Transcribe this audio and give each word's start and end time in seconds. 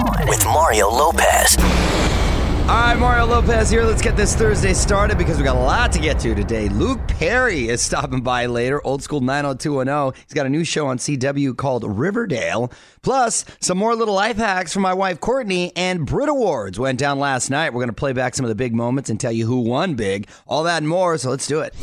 On 0.00 0.26
with 0.28 0.42
Mario 0.46 0.88
Lopez. 0.88 1.58
All 1.58 2.76
right, 2.76 2.98
Mario 2.98 3.26
Lopez 3.26 3.68
here. 3.68 3.84
Let's 3.84 4.00
get 4.00 4.16
this 4.16 4.34
Thursday 4.34 4.72
started 4.72 5.18
because 5.18 5.36
we 5.36 5.44
got 5.44 5.56
a 5.56 5.60
lot 5.60 5.92
to 5.92 5.98
get 5.98 6.18
to 6.20 6.34
today. 6.34 6.70
Luke 6.70 7.00
Perry 7.06 7.68
is 7.68 7.82
stopping 7.82 8.22
by 8.22 8.46
later, 8.46 8.80
old 8.86 9.02
school 9.02 9.20
90210. 9.20 10.22
He's 10.24 10.32
got 10.32 10.46
a 10.46 10.48
new 10.48 10.64
show 10.64 10.86
on 10.86 10.96
CW 10.96 11.54
called 11.54 11.84
Riverdale. 11.84 12.72
Plus, 13.02 13.44
some 13.60 13.76
more 13.76 13.94
little 13.94 14.14
life 14.14 14.36
hacks 14.36 14.72
from 14.72 14.82
my 14.82 14.94
wife 14.94 15.20
Courtney 15.20 15.72
and 15.76 16.06
Brit 16.06 16.30
Awards 16.30 16.78
went 16.78 16.98
down 16.98 17.18
last 17.18 17.50
night. 17.50 17.74
We're 17.74 17.80
going 17.80 17.88
to 17.88 17.92
play 17.92 18.14
back 18.14 18.34
some 18.34 18.44
of 18.46 18.48
the 18.48 18.54
big 18.54 18.74
moments 18.74 19.10
and 19.10 19.20
tell 19.20 19.32
you 19.32 19.46
who 19.46 19.60
won 19.60 19.96
big. 19.96 20.28
All 20.46 20.62
that 20.62 20.78
and 20.78 20.88
more, 20.88 21.18
so 21.18 21.28
let's 21.28 21.46
do 21.46 21.60
it. 21.60 21.74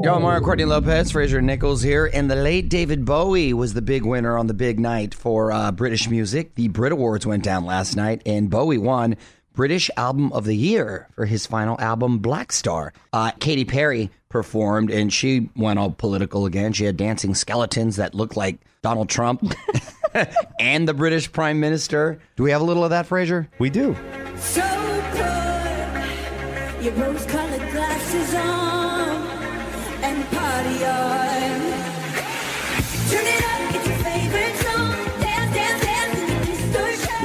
Yo, 0.00 0.14
I'm 0.14 0.22
Mario 0.22 0.40
Courtney 0.40 0.64
Lopez, 0.64 1.10
Fraser 1.10 1.42
Nichols 1.42 1.82
here, 1.82 2.08
and 2.12 2.30
the 2.30 2.36
late 2.36 2.68
David 2.68 3.04
Bowie 3.04 3.52
was 3.52 3.74
the 3.74 3.82
big 3.82 4.04
winner 4.04 4.38
on 4.38 4.46
the 4.46 4.54
big 4.54 4.78
night 4.78 5.12
for 5.12 5.50
uh, 5.50 5.72
British 5.72 6.08
music. 6.08 6.54
The 6.54 6.68
Brit 6.68 6.92
Awards 6.92 7.26
went 7.26 7.42
down 7.42 7.64
last 7.64 7.96
night, 7.96 8.22
and 8.24 8.48
Bowie 8.48 8.78
won 8.78 9.16
British 9.54 9.90
Album 9.96 10.32
of 10.32 10.44
the 10.44 10.54
Year 10.54 11.08
for 11.16 11.26
his 11.26 11.46
final 11.46 11.80
album, 11.80 12.20
Blackstar. 12.20 12.90
Uh, 13.12 13.32
Katy 13.40 13.64
Perry 13.64 14.10
performed, 14.28 14.90
and 14.90 15.12
she 15.12 15.50
went 15.56 15.80
all 15.80 15.90
political 15.90 16.46
again. 16.46 16.72
She 16.72 16.84
had 16.84 16.96
dancing 16.96 17.34
skeletons 17.34 17.96
that 17.96 18.14
looked 18.14 18.36
like 18.36 18.60
Donald 18.82 19.08
Trump 19.08 19.52
and 20.60 20.86
the 20.86 20.94
British 20.94 21.32
Prime 21.32 21.58
Minister. 21.58 22.20
Do 22.36 22.44
we 22.44 22.52
have 22.52 22.60
a 22.60 22.64
little 22.64 22.84
of 22.84 22.90
that, 22.90 23.06
Fraser? 23.06 23.48
We 23.58 23.68
do. 23.68 23.96
So 24.36 24.78
put 26.98 27.47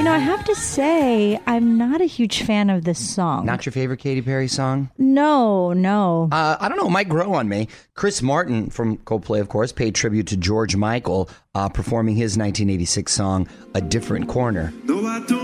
You 0.04 0.10
know, 0.10 0.16
I 0.16 0.18
have 0.18 0.44
to 0.44 0.54
say, 0.54 1.40
I'm 1.46 1.78
not 1.78 2.02
a 2.02 2.04
huge 2.04 2.42
fan 2.42 2.68
of 2.68 2.84
this 2.84 2.98
song. 2.98 3.46
Not 3.46 3.64
your 3.64 3.72
favorite 3.72 4.00
Katy 4.00 4.20
Perry 4.20 4.48
song? 4.48 4.90
no, 4.98 5.72
no. 5.72 6.28
Uh, 6.30 6.58
I 6.60 6.68
don't 6.68 6.76
know. 6.76 6.88
It 6.88 6.90
might 6.90 7.08
grow 7.08 7.32
on 7.32 7.48
me. 7.48 7.68
Chris 7.94 8.20
Martin 8.20 8.68
from 8.68 8.98
Coldplay, 8.98 9.40
of 9.40 9.48
course, 9.48 9.72
paid 9.72 9.94
tribute 9.94 10.26
to 10.26 10.36
George 10.36 10.76
Michael, 10.76 11.30
uh, 11.54 11.70
performing 11.70 12.16
his 12.16 12.36
1986 12.36 13.10
song 13.14 13.48
"A 13.74 13.80
Different 13.80 14.28
Corner." 14.28 14.74
No, 14.84 15.06
I 15.06 15.20
don't 15.20 15.43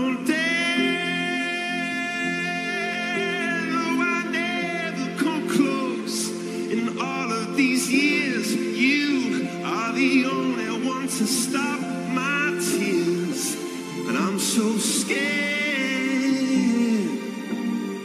so 14.55 14.77
scared. 14.77 15.21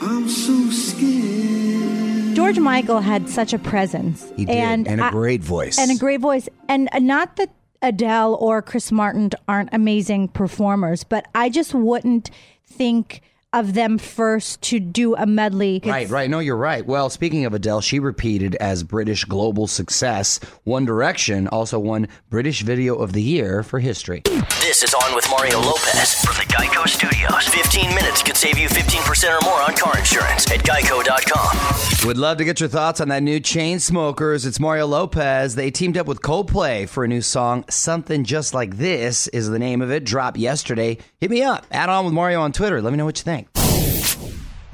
I'm 0.00 0.28
so 0.28 0.70
scared. 0.70 2.36
George 2.36 2.58
Michael 2.60 3.00
had 3.00 3.28
such 3.28 3.52
a 3.52 3.58
presence. 3.58 4.30
He 4.36 4.44
did, 4.44 4.54
and, 4.54 4.86
and 4.86 5.00
a 5.00 5.06
I- 5.06 5.10
great 5.10 5.42
voice. 5.42 5.76
And 5.78 5.90
a 5.90 5.96
great 5.96 6.20
voice. 6.20 6.48
And 6.68 6.88
uh, 6.92 7.00
not 7.00 7.34
that 7.36 7.50
Adele 7.82 8.36
or 8.40 8.62
Chris 8.62 8.92
Martin 8.92 9.30
aren't 9.48 9.70
amazing 9.72 10.28
performers, 10.28 11.02
but 11.02 11.26
I 11.34 11.48
just 11.48 11.74
wouldn't 11.74 12.30
think 12.64 13.22
of 13.58 13.74
them 13.74 13.98
first 13.98 14.60
to 14.62 14.78
do 14.78 15.14
a 15.16 15.26
medley. 15.26 15.80
Right, 15.84 16.02
It's- 16.02 16.10
right. 16.10 16.28
No, 16.30 16.38
you're 16.38 16.56
right. 16.56 16.84
Well, 16.86 17.08
speaking 17.10 17.44
of 17.44 17.54
Adele, 17.54 17.80
she 17.80 17.98
repeated 17.98 18.54
as 18.56 18.82
British 18.82 19.24
global 19.24 19.66
success. 19.66 20.38
One 20.64 20.84
Direction 20.84 21.48
also 21.48 21.78
won 21.78 22.08
British 22.30 22.62
Video 22.62 22.94
of 22.96 23.12
the 23.12 23.22
Year 23.22 23.62
for 23.62 23.78
history. 23.80 24.22
This 24.60 24.82
is 24.82 24.92
On 24.94 25.14
with 25.14 25.28
Mario 25.30 25.60
Lopez 25.60 26.14
from 26.24 26.34
the 26.36 26.52
Geico 26.52 26.86
Studios. 26.88 27.48
15 27.48 27.94
minutes 27.94 28.22
could 28.22 28.36
save 28.36 28.58
you 28.58 28.68
15% 28.68 29.30
or 29.30 29.44
more 29.44 29.60
on 29.62 29.74
car 29.74 29.96
insurance 29.98 30.50
at 30.50 30.60
geico.com. 30.60 32.06
Would 32.06 32.18
love 32.18 32.38
to 32.38 32.44
get 32.44 32.60
your 32.60 32.68
thoughts 32.68 33.00
on 33.00 33.08
that 33.08 33.22
new 33.22 33.40
Chainsmokers. 33.40 34.46
It's 34.46 34.60
Mario 34.60 34.86
Lopez. 34.86 35.54
They 35.54 35.70
teamed 35.70 35.96
up 35.96 36.06
with 36.06 36.20
Coldplay 36.20 36.88
for 36.88 37.04
a 37.04 37.08
new 37.08 37.22
song. 37.22 37.64
Something 37.70 38.24
Just 38.24 38.54
Like 38.54 38.76
This 38.76 39.28
is 39.28 39.48
the 39.48 39.58
name 39.58 39.82
of 39.82 39.90
it. 39.90 40.04
Dropped 40.04 40.36
yesterday. 40.38 40.98
Hit 41.20 41.30
me 41.30 41.42
up. 41.42 41.66
Add 41.70 41.88
on 41.88 42.04
with 42.04 42.14
Mario 42.14 42.40
on 42.40 42.52
Twitter. 42.52 42.82
Let 42.82 42.92
me 42.92 42.96
know 42.96 43.04
what 43.04 43.18
you 43.18 43.24
think. 43.24 43.45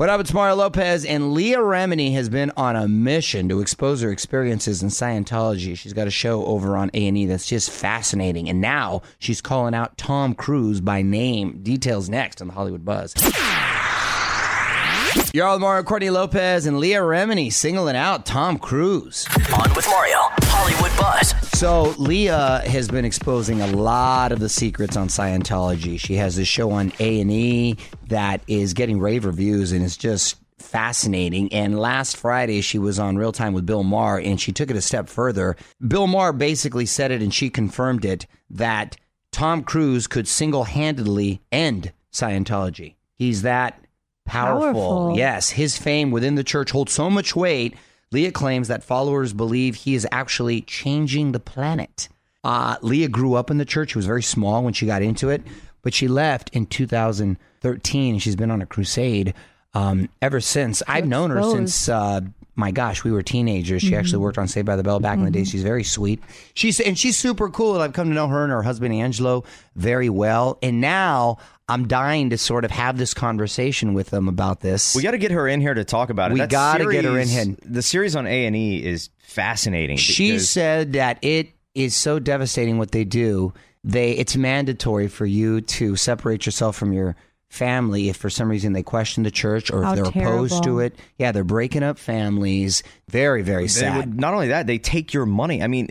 What 0.02 0.08
up, 0.08 0.20
it's 0.20 0.34
Mario 0.34 0.56
Lopez, 0.56 1.04
and 1.04 1.32
Leah 1.32 1.58
Remini 1.58 2.12
has 2.14 2.28
been 2.28 2.50
on 2.56 2.74
a 2.74 2.88
mission 2.88 3.48
to 3.48 3.60
expose 3.60 4.00
her 4.00 4.10
experiences 4.10 4.82
in 4.82 4.88
Scientology. 4.88 5.78
She's 5.78 5.92
got 5.92 6.08
a 6.08 6.10
show 6.10 6.44
over 6.44 6.76
on 6.76 6.90
A&E 6.92 7.26
that's 7.26 7.46
just 7.46 7.70
fascinating, 7.70 8.48
and 8.48 8.60
now 8.60 9.02
she's 9.20 9.40
calling 9.40 9.74
out 9.74 9.96
Tom 9.96 10.34
Cruise 10.34 10.80
by 10.80 11.02
name. 11.02 11.60
Details 11.62 12.08
next 12.08 12.40
on 12.40 12.48
the 12.48 12.52
Hollywood 12.52 12.84
Buzz. 12.84 13.14
You're 15.32 15.46
all 15.46 15.60
Mario 15.60 15.84
Courtney 15.84 16.10
Lopez 16.10 16.66
and 16.66 16.80
Leah 16.80 17.02
Remini 17.02 17.52
singling 17.52 17.94
out 17.94 18.26
Tom 18.26 18.58
Cruise. 18.58 19.28
On 19.56 19.72
with 19.72 19.86
Mario. 19.86 20.18
So 21.62 21.94
Leah 21.96 22.60
has 22.66 22.88
been 22.88 23.04
exposing 23.04 23.60
a 23.60 23.68
lot 23.68 24.32
of 24.32 24.40
the 24.40 24.48
secrets 24.48 24.96
on 24.96 25.06
Scientology. 25.06 25.96
She 25.96 26.14
has 26.14 26.34
this 26.34 26.48
show 26.48 26.72
on 26.72 26.92
A 26.98 27.20
and 27.20 27.30
E 27.30 27.76
that 28.08 28.40
is 28.48 28.74
getting 28.74 28.98
rave 28.98 29.24
reviews 29.24 29.70
and 29.70 29.84
it's 29.84 29.96
just 29.96 30.38
fascinating. 30.58 31.52
And 31.52 31.78
last 31.78 32.16
Friday 32.16 32.62
she 32.62 32.80
was 32.80 32.98
on 32.98 33.16
Real 33.16 33.30
Time 33.30 33.52
with 33.52 33.64
Bill 33.64 33.84
Maher 33.84 34.18
and 34.18 34.40
she 34.40 34.50
took 34.50 34.72
it 34.72 34.76
a 34.76 34.80
step 34.80 35.08
further. 35.08 35.54
Bill 35.86 36.08
Maher 36.08 36.32
basically 36.32 36.84
said 36.84 37.12
it 37.12 37.22
and 37.22 37.32
she 37.32 37.48
confirmed 37.48 38.04
it 38.04 38.26
that 38.50 38.96
Tom 39.30 39.62
Cruise 39.62 40.08
could 40.08 40.26
single 40.26 40.64
handedly 40.64 41.42
end 41.52 41.92
Scientology. 42.12 42.96
He's 43.14 43.42
that 43.42 43.80
powerful. 44.24 44.72
Powerful. 44.72 45.16
Yes, 45.16 45.50
his 45.50 45.78
fame 45.78 46.10
within 46.10 46.34
the 46.34 46.42
church 46.42 46.72
holds 46.72 46.92
so 46.92 47.08
much 47.08 47.36
weight. 47.36 47.76
Leah 48.12 48.32
claims 48.32 48.68
that 48.68 48.84
followers 48.84 49.32
believe 49.32 49.74
he 49.74 49.94
is 49.94 50.06
actually 50.12 50.60
changing 50.62 51.32
the 51.32 51.40
planet. 51.40 52.08
Uh, 52.44 52.76
Leah 52.82 53.08
grew 53.08 53.34
up 53.34 53.50
in 53.50 53.58
the 53.58 53.64
church. 53.64 53.92
She 53.92 53.98
was 53.98 54.06
very 54.06 54.22
small 54.22 54.62
when 54.62 54.74
she 54.74 54.86
got 54.86 55.02
into 55.02 55.30
it, 55.30 55.42
but 55.82 55.94
she 55.94 56.08
left 56.08 56.50
in 56.50 56.66
2013 56.66 58.18
she's 58.18 58.36
been 58.36 58.50
on 58.50 58.60
a 58.60 58.66
crusade 58.66 59.34
um, 59.74 60.08
ever 60.20 60.40
since. 60.40 60.82
I've 60.86 61.06
known 61.06 61.30
her 61.30 61.42
since, 61.42 61.88
uh, 61.88 62.20
my 62.54 62.70
gosh, 62.70 63.04
we 63.04 63.12
were 63.12 63.22
teenagers. 63.22 63.80
She 63.82 63.96
actually 63.96 64.18
worked 64.18 64.36
on 64.36 64.46
Saved 64.46 64.66
by 64.66 64.76
the 64.76 64.82
Bell 64.82 65.00
back 65.00 65.18
in 65.18 65.24
the 65.24 65.30
day. 65.30 65.44
She's 65.44 65.62
very 65.62 65.84
sweet. 65.84 66.20
She's 66.54 66.80
and 66.80 66.98
she's 66.98 67.16
super 67.16 67.48
cool. 67.48 67.80
I've 67.80 67.94
come 67.94 68.08
to 68.08 68.14
know 68.14 68.28
her 68.28 68.42
and 68.42 68.52
her 68.52 68.62
husband 68.62 68.94
Angelo 68.94 69.44
very 69.74 70.10
well. 70.10 70.58
And 70.62 70.80
now 70.80 71.38
I'm 71.68 71.88
dying 71.88 72.30
to 72.30 72.38
sort 72.38 72.64
of 72.64 72.70
have 72.70 72.98
this 72.98 73.14
conversation 73.14 73.94
with 73.94 74.10
them 74.10 74.28
about 74.28 74.60
this. 74.60 74.94
We 74.94 75.02
got 75.02 75.12
to 75.12 75.18
get 75.18 75.30
her 75.30 75.46
in 75.48 75.60
here 75.60 75.74
to 75.74 75.84
talk 75.84 76.10
about 76.10 76.30
it. 76.30 76.34
We 76.34 76.46
gotta 76.46 76.86
get 76.90 77.04
her 77.04 77.18
in 77.18 77.28
here. 77.28 77.56
The 77.64 77.82
series 77.82 78.16
on 78.16 78.26
A 78.26 78.46
and 78.46 78.56
E 78.56 78.84
is 78.84 79.10
fascinating. 79.18 79.96
She 79.96 80.38
said 80.38 80.94
that 80.94 81.18
it 81.22 81.50
is 81.74 81.94
so 81.96 82.18
devastating 82.18 82.78
what 82.78 82.90
they 82.90 83.04
do. 83.04 83.54
They 83.84 84.12
it's 84.12 84.36
mandatory 84.36 85.08
for 85.08 85.26
you 85.26 85.60
to 85.62 85.96
separate 85.96 86.46
yourself 86.46 86.76
from 86.76 86.92
your 86.92 87.16
family 87.48 88.08
if 88.08 88.16
for 88.16 88.30
some 88.30 88.48
reason 88.48 88.72
they 88.72 88.82
question 88.82 89.24
the 89.24 89.30
church 89.30 89.70
or 89.70 89.80
if 89.80 89.84
How 89.84 89.94
they're 89.94 90.04
opposed 90.04 90.64
to 90.64 90.80
it. 90.80 90.94
Yeah, 91.18 91.32
they're 91.32 91.44
breaking 91.44 91.82
up 91.82 91.98
families. 91.98 92.82
Very, 93.08 93.42
very 93.42 93.68
sad. 93.68 93.96
would, 93.96 94.20
not 94.20 94.34
only 94.34 94.48
that, 94.48 94.66
they 94.66 94.78
take 94.78 95.12
your 95.12 95.26
money. 95.26 95.62
I 95.62 95.66
mean, 95.66 95.88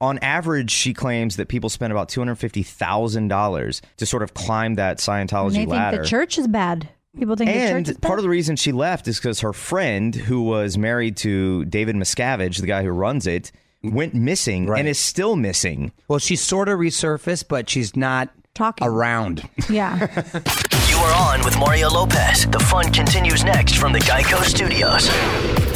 on 0.00 0.18
average, 0.20 0.70
she 0.70 0.94
claims 0.94 1.36
that 1.36 1.48
people 1.48 1.68
spend 1.68 1.92
about 1.92 2.08
two 2.08 2.20
hundred 2.20 2.36
fifty 2.36 2.62
thousand 2.62 3.28
dollars 3.28 3.82
to 3.96 4.06
sort 4.06 4.22
of 4.22 4.34
climb 4.34 4.74
that 4.76 4.98
Scientology 4.98 5.46
and 5.46 5.54
they 5.54 5.58
think 5.60 5.70
ladder. 5.70 6.02
the 6.02 6.08
church 6.08 6.38
is 6.38 6.46
bad. 6.48 6.88
People 7.18 7.34
think 7.36 7.50
the 7.50 7.54
church 7.56 7.64
is 7.64 7.70
and 7.70 7.86
bad. 7.86 8.02
part 8.06 8.18
of 8.18 8.22
the 8.22 8.28
reason 8.28 8.54
she 8.54 8.70
left 8.70 9.08
is 9.08 9.18
because 9.18 9.40
her 9.40 9.52
friend, 9.52 10.14
who 10.14 10.42
was 10.42 10.78
married 10.78 11.16
to 11.18 11.64
David 11.64 11.96
Miscavige, 11.96 12.60
the 12.60 12.66
guy 12.66 12.82
who 12.84 12.90
runs 12.90 13.26
it, 13.26 13.50
went 13.82 14.14
missing 14.14 14.66
Right. 14.66 14.78
and 14.78 14.88
is 14.88 14.98
still 14.98 15.34
missing. 15.34 15.90
well, 16.06 16.18
she's 16.20 16.40
sort 16.42 16.68
of 16.68 16.78
resurfaced, 16.78 17.46
but 17.48 17.68
she's 17.68 17.96
not 17.96 18.28
Talking. 18.54 18.86
around. 18.86 19.48
yeah. 19.68 20.06
Are 20.98 21.14
on 21.32 21.44
with 21.44 21.56
Mario 21.58 21.88
Lopez. 21.90 22.46
The 22.46 22.58
fun 22.58 22.92
continues 22.92 23.44
next 23.44 23.76
from 23.76 23.92
the 23.92 24.00
Geico 24.00 24.42
Studios. 24.42 25.08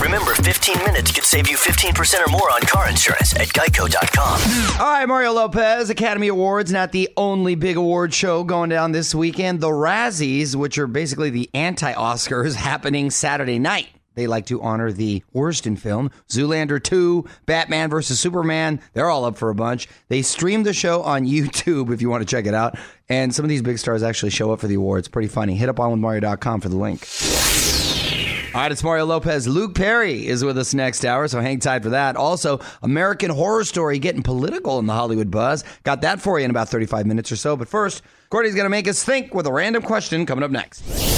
Remember, 0.00 0.34
15 0.34 0.78
minutes 0.78 1.12
could 1.12 1.24
save 1.24 1.48
you 1.48 1.56
15% 1.56 2.26
or 2.26 2.30
more 2.30 2.50
on 2.50 2.60
car 2.62 2.88
insurance 2.88 3.32
at 3.36 3.46
geico.com. 3.48 4.80
All 4.80 4.92
right, 4.92 5.06
Mario 5.06 5.32
Lopez, 5.32 5.90
Academy 5.90 6.26
Awards, 6.26 6.72
not 6.72 6.90
the 6.90 7.08
only 7.16 7.54
big 7.54 7.76
award 7.76 8.12
show 8.12 8.42
going 8.42 8.70
down 8.70 8.90
this 8.90 9.14
weekend. 9.14 9.60
The 9.60 9.68
Razzies, 9.68 10.56
which 10.56 10.76
are 10.76 10.88
basically 10.88 11.30
the 11.30 11.48
anti 11.54 11.92
Oscars, 11.92 12.54
happening 12.56 13.10
Saturday 13.10 13.60
night. 13.60 13.88
They 14.14 14.26
like 14.26 14.46
to 14.46 14.60
honor 14.62 14.92
the 14.92 15.22
worst 15.32 15.66
in 15.66 15.76
film 15.76 16.10
Zoolander 16.28 16.82
2, 16.82 17.24
Batman 17.46 17.90
versus 17.90 18.20
Superman. 18.20 18.80
They're 18.92 19.10
all 19.10 19.24
up 19.24 19.36
for 19.36 19.50
a 19.50 19.54
bunch. 19.54 19.88
They 20.08 20.22
stream 20.22 20.62
the 20.62 20.72
show 20.72 21.02
on 21.02 21.26
YouTube 21.26 21.92
if 21.92 22.00
you 22.00 22.10
want 22.10 22.22
to 22.22 22.30
check 22.30 22.46
it 22.46 22.54
out. 22.54 22.78
And 23.08 23.34
some 23.34 23.44
of 23.44 23.48
these 23.48 23.62
big 23.62 23.78
stars 23.78 24.02
actually 24.02 24.30
show 24.30 24.52
up 24.52 24.60
for 24.60 24.68
the 24.68 24.74
awards. 24.74 25.08
Pretty 25.08 25.28
funny. 25.28 25.54
Hit 25.54 25.68
up 25.68 25.80
on 25.80 25.90
with 25.90 26.00
Mario.com 26.00 26.60
for 26.60 26.68
the 26.68 26.76
link. 26.76 27.06
All 28.54 28.60
right, 28.60 28.70
it's 28.70 28.84
Mario 28.84 29.06
Lopez. 29.06 29.48
Luke 29.48 29.74
Perry 29.74 30.26
is 30.26 30.44
with 30.44 30.58
us 30.58 30.74
next 30.74 31.06
hour, 31.06 31.26
so 31.26 31.40
hang 31.40 31.58
tight 31.58 31.82
for 31.82 31.88
that. 31.90 32.16
Also, 32.16 32.60
American 32.82 33.30
Horror 33.30 33.64
Story 33.64 33.98
getting 33.98 34.22
political 34.22 34.78
in 34.78 34.84
the 34.84 34.92
Hollywood 34.92 35.30
buzz. 35.30 35.64
Got 35.84 36.02
that 36.02 36.20
for 36.20 36.38
you 36.38 36.44
in 36.44 36.50
about 36.50 36.68
35 36.68 37.06
minutes 37.06 37.32
or 37.32 37.36
so. 37.36 37.56
But 37.56 37.68
first, 37.68 38.02
Courtney's 38.28 38.54
going 38.54 38.66
to 38.66 38.70
make 38.70 38.88
us 38.88 39.02
think 39.02 39.32
with 39.32 39.46
a 39.46 39.52
random 39.52 39.82
question 39.82 40.26
coming 40.26 40.44
up 40.44 40.50
next. 40.50 41.11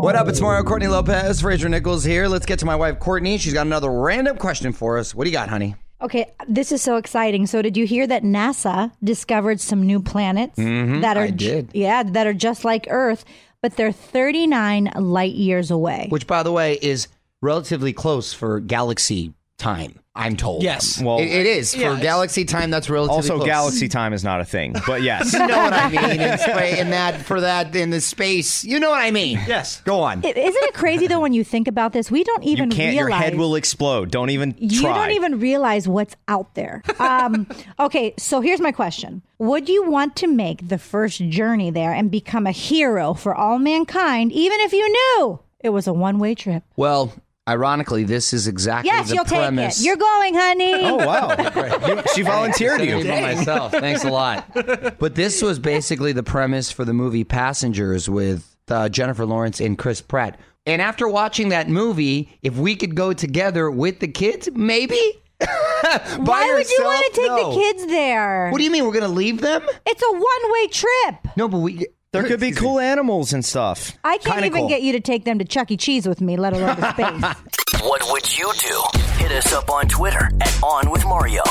What 0.00 0.16
up? 0.16 0.28
It's 0.28 0.40
Mario 0.40 0.62
Courtney 0.64 0.88
Lopez. 0.88 1.40
Fraser 1.40 1.68
Nichols 1.68 2.04
here. 2.04 2.26
Let's 2.28 2.46
get 2.46 2.58
to 2.58 2.66
my 2.66 2.76
wife, 2.76 2.98
Courtney. 2.98 3.38
She's 3.38 3.52
got 3.54 3.66
another 3.66 3.90
random 3.90 4.36
question 4.36 4.72
for 4.72 4.98
us. 4.98 5.14
What 5.14 5.24
do 5.24 5.30
you 5.30 5.36
got, 5.36 5.48
honey? 5.48 5.76
Okay, 6.02 6.32
this 6.48 6.72
is 6.72 6.82
so 6.82 6.96
exciting. 6.96 7.46
So, 7.46 7.62
did 7.62 7.76
you 7.76 7.86
hear 7.86 8.06
that 8.06 8.22
NASA 8.22 8.92
discovered 9.02 9.60
some 9.60 9.82
new 9.86 10.00
planets 10.00 10.56
that 10.56 10.64
are 10.66 11.24
Mm-hmm. 11.24 11.24
I 11.24 11.30
did. 11.30 11.70
yeah, 11.72 12.02
that 12.02 12.26
are 12.26 12.34
just 12.34 12.64
like 12.64 12.86
Earth, 12.90 13.24
but 13.62 13.76
they're 13.76 13.92
39 13.92 14.92
light 14.96 15.34
years 15.34 15.70
away. 15.70 16.06
Which, 16.10 16.26
by 16.26 16.42
the 16.42 16.52
way, 16.52 16.78
is 16.82 17.08
relatively 17.40 17.92
close 17.92 18.32
for 18.34 18.60
galaxy 18.60 19.32
time, 19.58 19.98
I'm 20.16 20.36
told. 20.36 20.62
Yes. 20.62 21.02
Well, 21.02 21.18
It- 21.18 21.24
it 21.24 21.44
is. 21.46 21.74
yeah, 21.74 21.80
for 21.80 21.86
it's- 21.94 22.02
galaxy 22.02 22.44
time, 22.44 22.70
that's 22.70 22.88
relatively 22.88 23.16
Also, 23.16 23.36
close. 23.38 23.46
galaxy 23.46 23.88
time 23.88 24.12
is 24.12 24.22
not 24.22 24.40
a 24.40 24.44
thing, 24.44 24.76
but 24.86 25.02
yes. 25.02 25.32
You 25.44 25.44
know 25.46 25.58
what 25.58 25.72
I 25.72 25.88
mean? 25.88 26.20
In, 26.20 26.38
spa- 26.38 26.58
in 26.80 26.90
that, 26.90 27.20
for 27.22 27.40
that, 27.40 27.74
in 27.74 27.90
the 27.90 28.00
space. 28.00 28.64
You 28.64 28.78
know 28.78 28.90
what 28.90 29.00
I 29.00 29.10
mean? 29.10 29.40
Yes. 29.48 29.80
Go 29.84 30.00
on. 30.02 30.20
I- 30.24 30.28
Isn't 30.28 30.62
it 30.64 30.74
crazy 30.74 31.08
though 31.08 31.18
when 31.18 31.32
you 31.32 31.42
think 31.42 31.66
about 31.66 31.92
this? 31.92 32.12
We 32.12 32.22
don't 32.22 32.44
You 32.44 32.52
even 32.52 32.70
can't. 32.70 32.94
Your 32.94 33.08
head 33.10 33.36
will 33.36 33.56
explode. 33.56 34.12
Don't 34.12 34.30
even 34.30 34.54
you 34.58 34.82
don't 34.82 35.10
even 35.10 35.40
realize 35.40 35.88
what's 35.88 36.14
out 36.28 36.54
there. 36.54 36.82
Um, 37.00 37.48
okay, 37.80 38.14
so 38.16 38.40
here's 38.40 38.60
my 38.60 38.70
question: 38.72 39.20
Would 39.38 39.68
you 39.68 39.90
want 39.90 40.14
to 40.16 40.28
make 40.28 40.68
the 40.68 40.78
first 40.78 41.18
journey 41.28 41.70
there 41.72 41.92
and 41.92 42.08
become 42.08 42.46
a 42.46 42.52
hero 42.52 43.14
for 43.14 43.34
all 43.34 43.58
mankind, 43.58 44.30
even 44.30 44.60
if 44.60 44.72
you 44.72 44.88
knew 45.18 45.40
it 45.60 45.70
was 45.70 45.86
a 45.88 45.92
one-way 45.92 46.34
trip? 46.36 46.62
Well, 46.76 47.12
ironically, 47.48 48.04
this 48.04 48.32
is 48.32 48.46
exactly 48.48 48.90
Yes, 48.90 49.08
the 49.08 49.14
you'll 49.16 49.24
premise. 49.24 49.76
take 49.76 49.82
it. 49.84 49.86
You're 49.86 49.96
going, 49.96 50.34
honey. 50.34 50.74
Oh 50.84 50.96
wow! 50.96 51.34
You- 51.88 52.02
she 52.14 52.22
volunteered 52.22 52.80
you. 52.80 53.00
for 53.02 53.08
myself. 53.08 53.72
Thanks 53.72 54.04
a 54.04 54.10
lot. 54.10 54.46
But 54.98 55.14
this 55.14 55.42
was 55.42 55.58
basically 55.58 56.12
the 56.12 56.22
premise 56.22 56.70
for 56.70 56.84
the 56.84 56.92
movie 56.94 57.24
Passengers 57.24 58.08
with 58.08 58.56
uh, 58.68 58.88
Jennifer 58.88 59.26
Lawrence 59.26 59.60
and 59.60 59.76
Chris 59.76 60.00
Pratt. 60.00 60.38
And 60.66 60.80
after 60.80 61.06
watching 61.08 61.50
that 61.50 61.68
movie, 61.68 62.38
if 62.42 62.56
we 62.56 62.74
could 62.76 62.94
go 62.94 63.12
together 63.12 63.70
with 63.70 64.00
the 64.00 64.08
kids, 64.08 64.48
maybe. 64.54 64.98
By 65.40 66.00
Why 66.20 66.54
would 66.54 66.70
you 66.70 66.78
want 66.82 67.04
to 67.14 67.20
take 67.20 67.26
No. 67.28 67.50
the 67.50 67.56
kids 67.60 67.86
there? 67.88 68.48
What 68.50 68.58
do 68.58 68.64
you 68.64 68.70
mean 68.70 68.84
we're 68.86 68.92
going 68.92 69.02
to 69.02 69.08
leave 69.08 69.40
them? 69.42 69.62
it's 69.84 70.02
a 70.02 70.12
one-way 70.12 70.66
trip. 70.68 71.36
No, 71.36 71.48
but 71.48 71.58
we. 71.58 71.86
There 72.14 72.22
could 72.28 72.38
be 72.40 72.52
cool 72.52 72.78
animals 72.78 73.32
and 73.32 73.44
stuff. 73.44 73.98
I 74.04 74.18
can't 74.18 74.34
Kinda 74.34 74.46
even 74.46 74.60
cool. 74.62 74.68
get 74.68 74.82
you 74.82 74.92
to 74.92 75.00
take 75.00 75.24
them 75.24 75.40
to 75.40 75.44
Chuck 75.44 75.70
E. 75.72 75.76
Cheese 75.76 76.06
with 76.06 76.20
me, 76.20 76.36
let 76.36 76.52
alone 76.52 76.76
to 76.76 76.90
space. 76.92 77.34
What 77.84 78.02
would 78.10 78.38
you 78.38 78.50
do? 78.60 78.82
Hit 79.18 79.30
us 79.32 79.52
up 79.52 79.68
on 79.68 79.86
Twitter 79.88 80.30
at 80.40 80.62
On 80.62 80.90
With 80.90 81.04
Mario. 81.04 81.42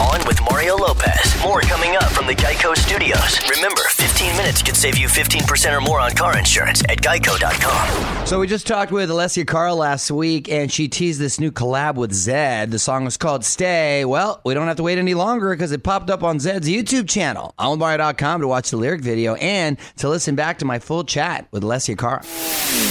On 0.00 0.26
with 0.26 0.40
Mario 0.50 0.76
Lopez. 0.76 1.40
More 1.40 1.60
coming 1.60 1.94
up 1.94 2.10
from 2.10 2.26
the 2.26 2.34
Geico 2.34 2.76
Studios. 2.76 3.38
Remember, 3.48 3.82
15 4.18 4.36
minutes 4.36 4.62
could 4.64 4.74
save 4.74 4.98
you 4.98 5.06
15% 5.06 5.76
or 5.76 5.80
more 5.80 6.00
on 6.00 6.10
car 6.10 6.36
insurance 6.36 6.82
at 6.88 6.98
geico.com. 6.98 8.26
So 8.26 8.40
we 8.40 8.48
just 8.48 8.66
talked 8.66 8.90
with 8.90 9.10
Alessia 9.10 9.46
Cara 9.46 9.72
last 9.72 10.10
week, 10.10 10.48
and 10.48 10.72
she 10.72 10.88
teased 10.88 11.20
this 11.20 11.38
new 11.38 11.52
collab 11.52 11.94
with 11.94 12.10
Zedd. 12.10 12.72
The 12.72 12.80
song 12.80 13.04
was 13.04 13.16
called 13.16 13.44
"Stay." 13.44 14.04
Well, 14.04 14.40
we 14.44 14.54
don't 14.54 14.66
have 14.66 14.78
to 14.78 14.82
wait 14.82 14.98
any 14.98 15.14
longer 15.14 15.54
because 15.54 15.70
it 15.70 15.84
popped 15.84 16.10
up 16.10 16.24
on 16.24 16.38
Zedd's 16.38 16.68
YouTube 16.68 17.08
channel, 17.08 17.54
onwithmario.com, 17.60 18.40
to 18.40 18.48
watch 18.48 18.70
the 18.70 18.76
lyric 18.76 19.02
video 19.02 19.36
and 19.36 19.78
to 19.98 20.08
listen 20.08 20.34
back 20.34 20.58
to 20.58 20.64
my 20.64 20.80
full 20.80 21.04
chat 21.04 21.46
with 21.52 21.62
Alessia 21.62 21.96
Cara. 21.96 22.24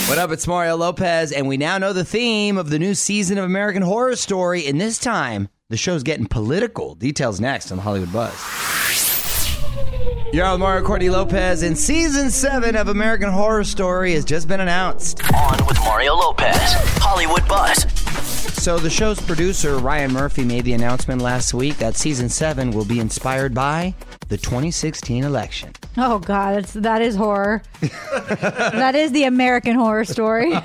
What 0.07 0.19
up? 0.19 0.31
It's 0.31 0.47
Mario 0.47 0.77
Lopez, 0.77 1.33
and 1.33 1.45
we 1.45 1.57
now 1.57 1.77
know 1.77 1.91
the 1.91 2.06
theme 2.06 2.57
of 2.57 2.69
the 2.69 2.80
new 2.80 2.94
season 2.94 3.38
of 3.38 3.44
American 3.44 3.81
Horror 3.81 4.15
Story. 4.15 4.65
And 4.65 4.80
this 4.80 4.97
time, 4.97 5.50
the 5.68 5.75
show's 5.75 6.03
getting 6.03 6.27
political. 6.27 6.95
Details 6.95 7.41
next 7.41 7.69
on 7.69 7.80
the 7.80 7.83
Hollywood 7.83 8.13
Buzz. 8.13 8.66
You're 10.33 10.45
on 10.45 10.53
with 10.53 10.59
Mario 10.59 10.85
Courtney 10.85 11.09
Lopez, 11.09 11.63
and 11.63 11.77
season 11.77 12.29
seven 12.29 12.75
of 12.75 12.89
American 12.89 13.29
Horror 13.29 13.63
Story 13.63 14.13
has 14.13 14.25
just 14.25 14.47
been 14.47 14.59
announced. 14.59 15.21
On 15.33 15.65
with 15.65 15.79
Mario 15.79 16.15
Lopez. 16.15 16.74
Hollywood 17.00 17.47
Buzz. 17.47 17.85
So 18.62 18.77
the 18.77 18.89
show's 18.89 19.21
producer 19.21 19.77
Ryan 19.77 20.12
Murphy 20.12 20.44
made 20.44 20.65
the 20.65 20.74
announcement 20.74 21.21
last 21.21 21.53
week 21.53 21.77
that 21.77 21.95
season 21.95 22.27
seven 22.27 22.71
will 22.71 22.83
be 22.83 23.00
inspired 23.00 23.53
by 23.53 23.95
the 24.27 24.35
2016 24.35 25.24
election. 25.24 25.71
oh 25.95 26.19
God, 26.19 26.57
it's, 26.57 26.73
that 26.73 27.01
is 27.01 27.15
horror. 27.15 27.62
that 27.81 28.95
is 28.95 29.13
the 29.13 29.23
American 29.23 29.75
Horror 29.75 30.03
Story. 30.03 30.53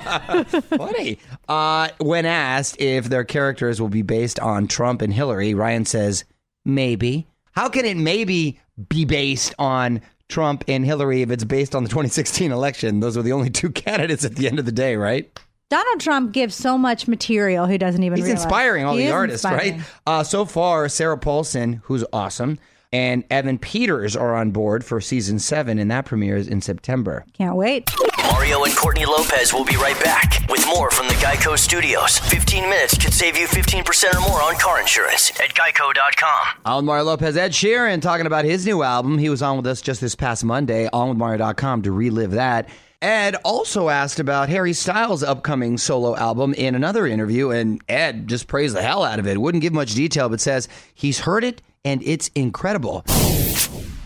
Funny. 0.69 1.19
Uh, 1.47 1.87
when 1.99 2.25
asked 2.25 2.81
if 2.81 3.05
their 3.05 3.23
characters 3.23 3.79
will 3.79 3.89
be 3.89 4.01
based 4.01 4.39
on 4.39 4.67
Trump 4.67 5.01
and 5.01 5.13
Hillary, 5.13 5.53
Ryan 5.53 5.85
says 5.85 6.25
maybe. 6.65 7.27
How 7.53 7.69
can 7.69 7.85
it 7.85 7.95
maybe 7.95 8.59
be 8.89 9.05
based 9.05 9.53
on 9.59 10.01
Trump 10.29 10.63
and 10.67 10.85
Hillary 10.85 11.21
if 11.21 11.29
it's 11.31 11.43
based 11.43 11.75
on 11.75 11.83
the 11.83 11.89
2016 11.91 12.51
election? 12.51 12.99
Those 12.99 13.17
are 13.17 13.21
the 13.21 13.31
only 13.33 13.49
two 13.49 13.69
candidates 13.71 14.25
at 14.25 14.35
the 14.35 14.47
end 14.47 14.59
of 14.59 14.65
the 14.65 14.71
day, 14.71 14.95
right? 14.95 15.29
Donald 15.69 15.99
Trump 16.01 16.33
gives 16.33 16.53
so 16.53 16.77
much 16.77 17.07
material 17.07 17.65
he 17.65 17.77
doesn't 17.79 18.03
even 18.03 18.17
He's 18.17 18.25
realize. 18.25 18.43
inspiring 18.43 18.85
all 18.85 18.95
He 18.95 19.05
the 19.07 19.11
artists, 19.11 19.43
inspiring. 19.43 19.77
right? 19.79 19.85
Uh, 20.05 20.23
so 20.23 20.45
far, 20.45 20.87
Sarah 20.87 21.17
Paulson, 21.17 21.81
who's 21.85 22.03
awesome, 22.13 22.59
and 22.91 23.23
Evan 23.31 23.57
Peters 23.57 24.15
are 24.15 24.35
on 24.35 24.51
board 24.51 24.85
for 24.85 25.01
season 25.01 25.39
seven, 25.39 25.79
and 25.79 25.89
that 25.89 26.05
premieres 26.05 26.47
in 26.47 26.61
September. 26.61 27.25
Can't 27.33 27.55
wait. 27.55 27.89
Mario 28.31 28.63
and 28.63 28.75
Courtney 28.75 29.05
Lopez 29.05 29.53
will 29.53 29.65
be 29.65 29.75
right 29.75 30.01
back 30.03 30.45
with 30.49 30.65
more 30.67 30.89
from 30.91 31.07
the 31.07 31.13
Geico 31.15 31.57
Studios. 31.57 32.19
15 32.19 32.63
minutes 32.69 32.97
could 32.97 33.13
save 33.13 33.37
you 33.37 33.47
15% 33.47 34.13
or 34.15 34.21
more 34.21 34.41
on 34.41 34.55
car 34.55 34.79
insurance 34.79 35.31
at 35.39 35.49
geico.com. 35.53 36.47
On 36.65 36.85
Mario 36.85 37.03
Lopez, 37.05 37.35
Ed 37.37 37.51
Sheeran 37.51 38.01
talking 38.01 38.25
about 38.25 38.45
his 38.45 38.65
new 38.65 38.81
album. 38.83 39.17
He 39.17 39.29
was 39.29 39.41
on 39.41 39.57
with 39.57 39.67
us 39.67 39.81
just 39.81 40.01
this 40.01 40.15
past 40.15 40.43
Monday, 40.43 40.87
onwithmario.com 40.93 41.81
to 41.83 41.91
relive 41.91 42.31
that. 42.31 42.69
Ed 43.01 43.35
also 43.43 43.89
asked 43.89 44.19
about 44.21 44.47
Harry 44.47 44.71
Styles' 44.71 45.23
upcoming 45.23 45.77
solo 45.77 46.15
album 46.15 46.53
in 46.53 46.73
another 46.73 47.05
interview, 47.05 47.49
and 47.49 47.81
Ed 47.89 48.29
just 48.29 48.47
praised 48.47 48.75
the 48.75 48.81
hell 48.81 49.03
out 49.03 49.19
of 49.19 49.27
it. 49.27 49.39
Wouldn't 49.41 49.61
give 49.61 49.73
much 49.73 49.93
detail, 49.93 50.29
but 50.29 50.39
says 50.39 50.69
he's 50.93 51.19
heard 51.19 51.43
it 51.43 51.61
and 51.85 52.01
it's 52.03 52.29
incredible. 52.29 53.03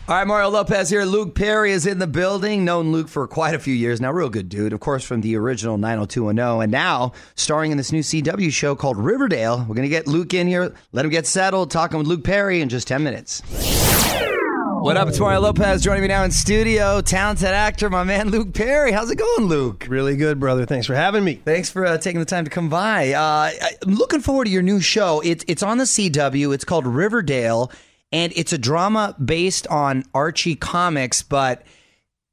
All 0.09 0.15
right, 0.15 0.25
Mario 0.25 0.48
Lopez 0.48 0.89
here. 0.89 1.04
Luke 1.04 1.36
Perry 1.36 1.74
is 1.74 1.86
in 1.86 2.00
the 2.00 2.07
building. 2.07 2.63
Known 2.63 2.94
Luke 2.94 3.09
for 3.09 3.27
quite 3.27 3.54
a 3.54 3.59
few 3.59 3.74
years 3.74 4.00
now. 4.00 4.09
Real 4.09 4.30
good 4.30 4.48
dude, 4.48 4.71
of 4.71 4.80
course, 4.80 5.04
from 5.04 5.19
the 5.19 5.36
original 5.36 5.77
90210. 5.77 6.63
And 6.63 6.71
now 6.71 7.12
starring 7.36 7.71
in 7.71 7.77
this 7.77 7.92
new 7.92 8.00
CW 8.00 8.50
show 8.54 8.74
called 8.74 8.95
Riverdale. 8.95 9.65
We're 9.68 9.75
going 9.75 9.81
to 9.81 9.89
get 9.89 10.07
Luke 10.07 10.33
in 10.33 10.48
here, 10.48 10.74
let 10.94 11.04
him 11.04 11.12
get 11.12 11.27
settled, 11.27 11.71
talking 11.71 11.98
with 11.98 12.07
Luke 12.07 12.24
Perry 12.24 12.62
in 12.62 12.69
just 12.69 12.88
10 12.88 13.04
minutes. 13.04 13.42
What 14.80 14.95
up? 14.95 15.09
It's 15.09 15.19
Mario 15.19 15.42
Lopez 15.42 15.83
joining 15.83 16.04
me 16.04 16.07
now 16.07 16.24
in 16.24 16.31
studio. 16.31 17.01
Talented 17.01 17.50
actor, 17.50 17.89
my 17.89 18.05
man 18.05 18.29
Luke 18.29 18.53
Perry. 18.53 18.93
How's 18.93 19.12
it 19.12 19.17
going, 19.17 19.50
Luke? 19.50 19.88
Really 19.89 20.15
good, 20.15 20.39
brother. 20.39 20.65
Thanks 20.65 20.88
for 20.88 20.96
having 20.96 21.25
me. 21.25 21.41
Thanks 21.43 21.70
for 21.70 21.86
uh, 21.86 21.98
taking 21.98 22.22
the 22.22 22.25
time 22.25 22.46
to 22.46 22.50
come 22.50 22.70
by. 22.70 23.12
Uh, 23.12 23.51
I'm 23.86 23.96
looking 23.96 24.22
forward 24.22 24.46
to 24.46 24.51
your 24.51 24.62
new 24.62 24.79
show. 24.79 25.20
It's 25.25 25.43
it's 25.50 25.63
on 25.63 25.79
the 25.79 25.84
CW. 25.84 26.53
It's 26.53 26.63
called 26.63 26.88
Riverdale, 26.88 27.70
and 28.11 28.31
it's 28.35 28.53
a 28.53 28.57
drama 28.57 29.15
based 29.23 29.67
on 29.67 30.03
Archie 30.13 30.55
comics, 30.55 31.21
but 31.23 31.63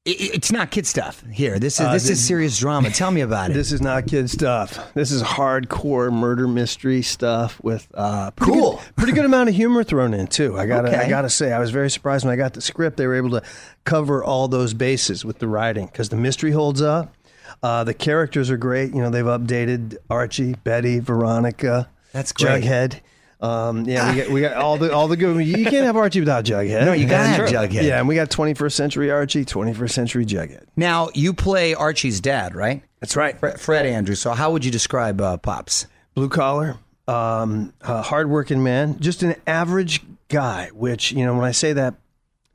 it's 0.06 0.52
not 0.52 0.70
kid 0.70 0.86
stuff. 0.86 1.24
Here, 1.32 1.58
this 1.58 1.80
is 1.80 1.86
Uh, 1.86 1.92
this 1.94 2.02
this- 2.08 2.18
is 2.18 2.26
serious 2.26 2.58
drama. 2.58 2.90
Tell 2.90 3.10
me 3.10 3.22
about 3.22 3.50
it. 3.50 3.54
This 3.56 3.72
is 3.72 3.80
not 3.80 4.06
kid 4.06 4.28
stuff. 4.28 4.92
This 4.92 5.10
is 5.10 5.22
hardcore 5.22 6.12
murder 6.12 6.46
mystery 6.46 7.00
stuff 7.00 7.58
with 7.62 7.88
uh, 7.94 8.30
pretty 8.32 8.52
Cool. 8.52 8.72
good, 8.72 8.96
pretty 8.96 9.12
good 9.12 9.24
amount 9.24 9.48
of 9.48 9.54
humor 9.54 9.82
thrown 9.82 10.12
in 10.12 10.26
too. 10.26 10.58
I 10.58 10.66
gotta, 10.66 10.88
Okay. 10.88 10.98
I 10.98 11.08
gotta 11.08 11.30
say, 11.30 11.52
I 11.52 11.58
was 11.58 11.70
very 11.70 11.88
surprised 11.88 12.26
when 12.26 12.34
I 12.34 12.36
got 12.36 12.52
the 12.52 12.60
script. 12.60 12.98
They 12.98 13.06
were 13.06 13.14
able 13.14 13.30
to 13.30 13.42
cover 13.84 14.22
all 14.22 14.46
those 14.46 14.74
bases 14.74 15.24
with 15.24 15.38
the 15.38 15.48
writing 15.48 15.86
because 15.86 16.10
the 16.10 16.16
mystery 16.16 16.50
holds 16.50 16.82
up. 16.82 17.14
Uh, 17.62 17.82
the 17.82 17.94
characters 17.94 18.50
are 18.50 18.58
great. 18.58 18.94
You 18.94 19.00
know, 19.00 19.08
they've 19.08 19.24
updated 19.24 19.96
Archie, 20.10 20.54
Betty, 20.64 20.98
Veronica. 20.98 21.88
That's 22.12 22.30
great. 22.32 22.64
Jughead. 22.64 23.00
Um, 23.44 23.84
yeah, 23.84 24.10
we 24.10 24.16
got 24.22 24.30
we 24.30 24.40
got 24.40 24.54
all 24.54 24.78
the 24.78 24.92
all 24.92 25.06
the 25.06 25.16
good. 25.16 25.44
You 25.46 25.64
can't 25.64 25.84
have 25.84 25.96
Archie 25.96 26.20
without 26.20 26.44
Jughead. 26.44 26.84
No, 26.86 26.92
you 26.94 27.06
gotta 27.06 27.28
have 27.28 27.48
Jughead. 27.48 27.82
Yeah, 27.82 27.98
and 27.98 28.08
we 28.08 28.14
got 28.14 28.30
21st 28.30 28.72
century 28.72 29.10
Archie, 29.10 29.44
21st 29.44 29.90
century 29.90 30.24
Jughead. 30.24 30.64
now 30.76 31.10
you 31.14 31.34
play 31.34 31.74
Archie's 31.74 32.20
dad, 32.20 32.54
right? 32.54 32.82
That's 33.00 33.16
right. 33.16 33.38
Fred, 33.38 33.60
Fred 33.60 33.86
Andrews. 33.86 34.20
So 34.20 34.32
how 34.32 34.50
would 34.52 34.64
you 34.64 34.70
describe 34.70 35.20
uh, 35.20 35.36
Pops? 35.36 35.86
blue 36.14 36.28
collar, 36.28 36.76
um, 37.08 37.74
a 37.82 38.00
hardworking 38.00 38.62
man, 38.62 38.98
just 39.00 39.22
an 39.22 39.34
average 39.46 40.00
guy. 40.28 40.70
Which 40.72 41.12
you 41.12 41.24
know, 41.26 41.34
when 41.34 41.44
I 41.44 41.52
say 41.52 41.74
that, 41.74 41.94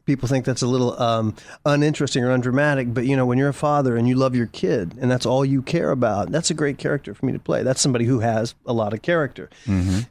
people 0.10 0.28
think 0.28 0.44
that's 0.44 0.64
a 0.64 0.68
little 0.68 1.00
um, 1.00 1.36
uninteresting 1.68 2.24
or 2.24 2.32
undramatic. 2.32 2.92
But 2.92 3.06
you 3.06 3.16
know, 3.16 3.28
when 3.28 3.38
you're 3.38 3.50
a 3.50 3.54
father 3.54 3.96
and 3.96 4.08
you 4.08 4.16
love 4.16 4.36
your 4.36 4.48
kid, 4.48 4.96
and 5.00 5.10
that's 5.12 5.24
all 5.24 5.46
you 5.46 5.62
care 5.62 5.92
about, 5.92 6.32
that's 6.32 6.50
a 6.50 6.56
great 6.56 6.80
character 6.80 7.14
for 7.14 7.28
me 7.28 7.32
to 7.34 7.38
play. 7.40 7.62
That's 7.62 7.80
somebody 7.80 8.06
who 8.06 8.22
has 8.22 8.56
a 8.66 8.74
lot 8.74 8.92
of 8.94 9.04
character, 9.04 9.52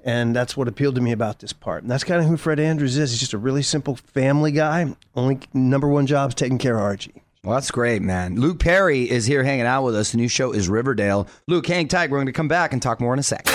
and 0.05 0.37
that's 0.37 0.57
what 0.57 0.69
appealed 0.69 0.95
to 0.95 1.01
me 1.01 1.11
about 1.11 1.41
this 1.41 1.53
part. 1.53 1.83
And 1.83 1.91
that's 1.91 2.05
kind 2.05 2.23
of 2.23 2.29
who 2.29 2.37
Fred 2.37 2.61
Andrews 2.61 2.97
is. 2.97 3.11
He's 3.11 3.19
just 3.19 3.33
a 3.33 3.39
really 3.39 3.63
simple 3.63 3.97
family 3.97 4.53
guy. 4.53 4.95
Only 5.17 5.41
number 5.53 5.89
one 5.89 6.07
job 6.07 6.31
is 6.31 6.35
taking 6.37 6.59
care 6.59 6.77
of 6.77 6.83
Archie. 6.83 7.25
Well, 7.43 7.55
that's 7.55 7.73
great, 7.73 8.03
man. 8.03 8.37
Luke 8.41 8.61
Perry 8.61 9.11
is 9.11 9.27
here 9.27 9.43
hanging 9.43 9.67
out 9.67 9.83
with 9.83 9.97
us. 9.97 10.13
The 10.13 10.19
new 10.19 10.29
show 10.29 10.53
is 10.53 10.69
Riverdale. 10.69 11.27
Luke, 11.49 11.67
hang 11.67 11.89
tight. 11.89 12.11
We're 12.11 12.19
going 12.19 12.27
to 12.27 12.33
come 12.33 12.49
back 12.49 12.73
and 12.73 12.81
talk 12.81 13.01
more 13.01 13.13
in 13.13 13.19
a 13.19 13.23
sec. 13.25 13.47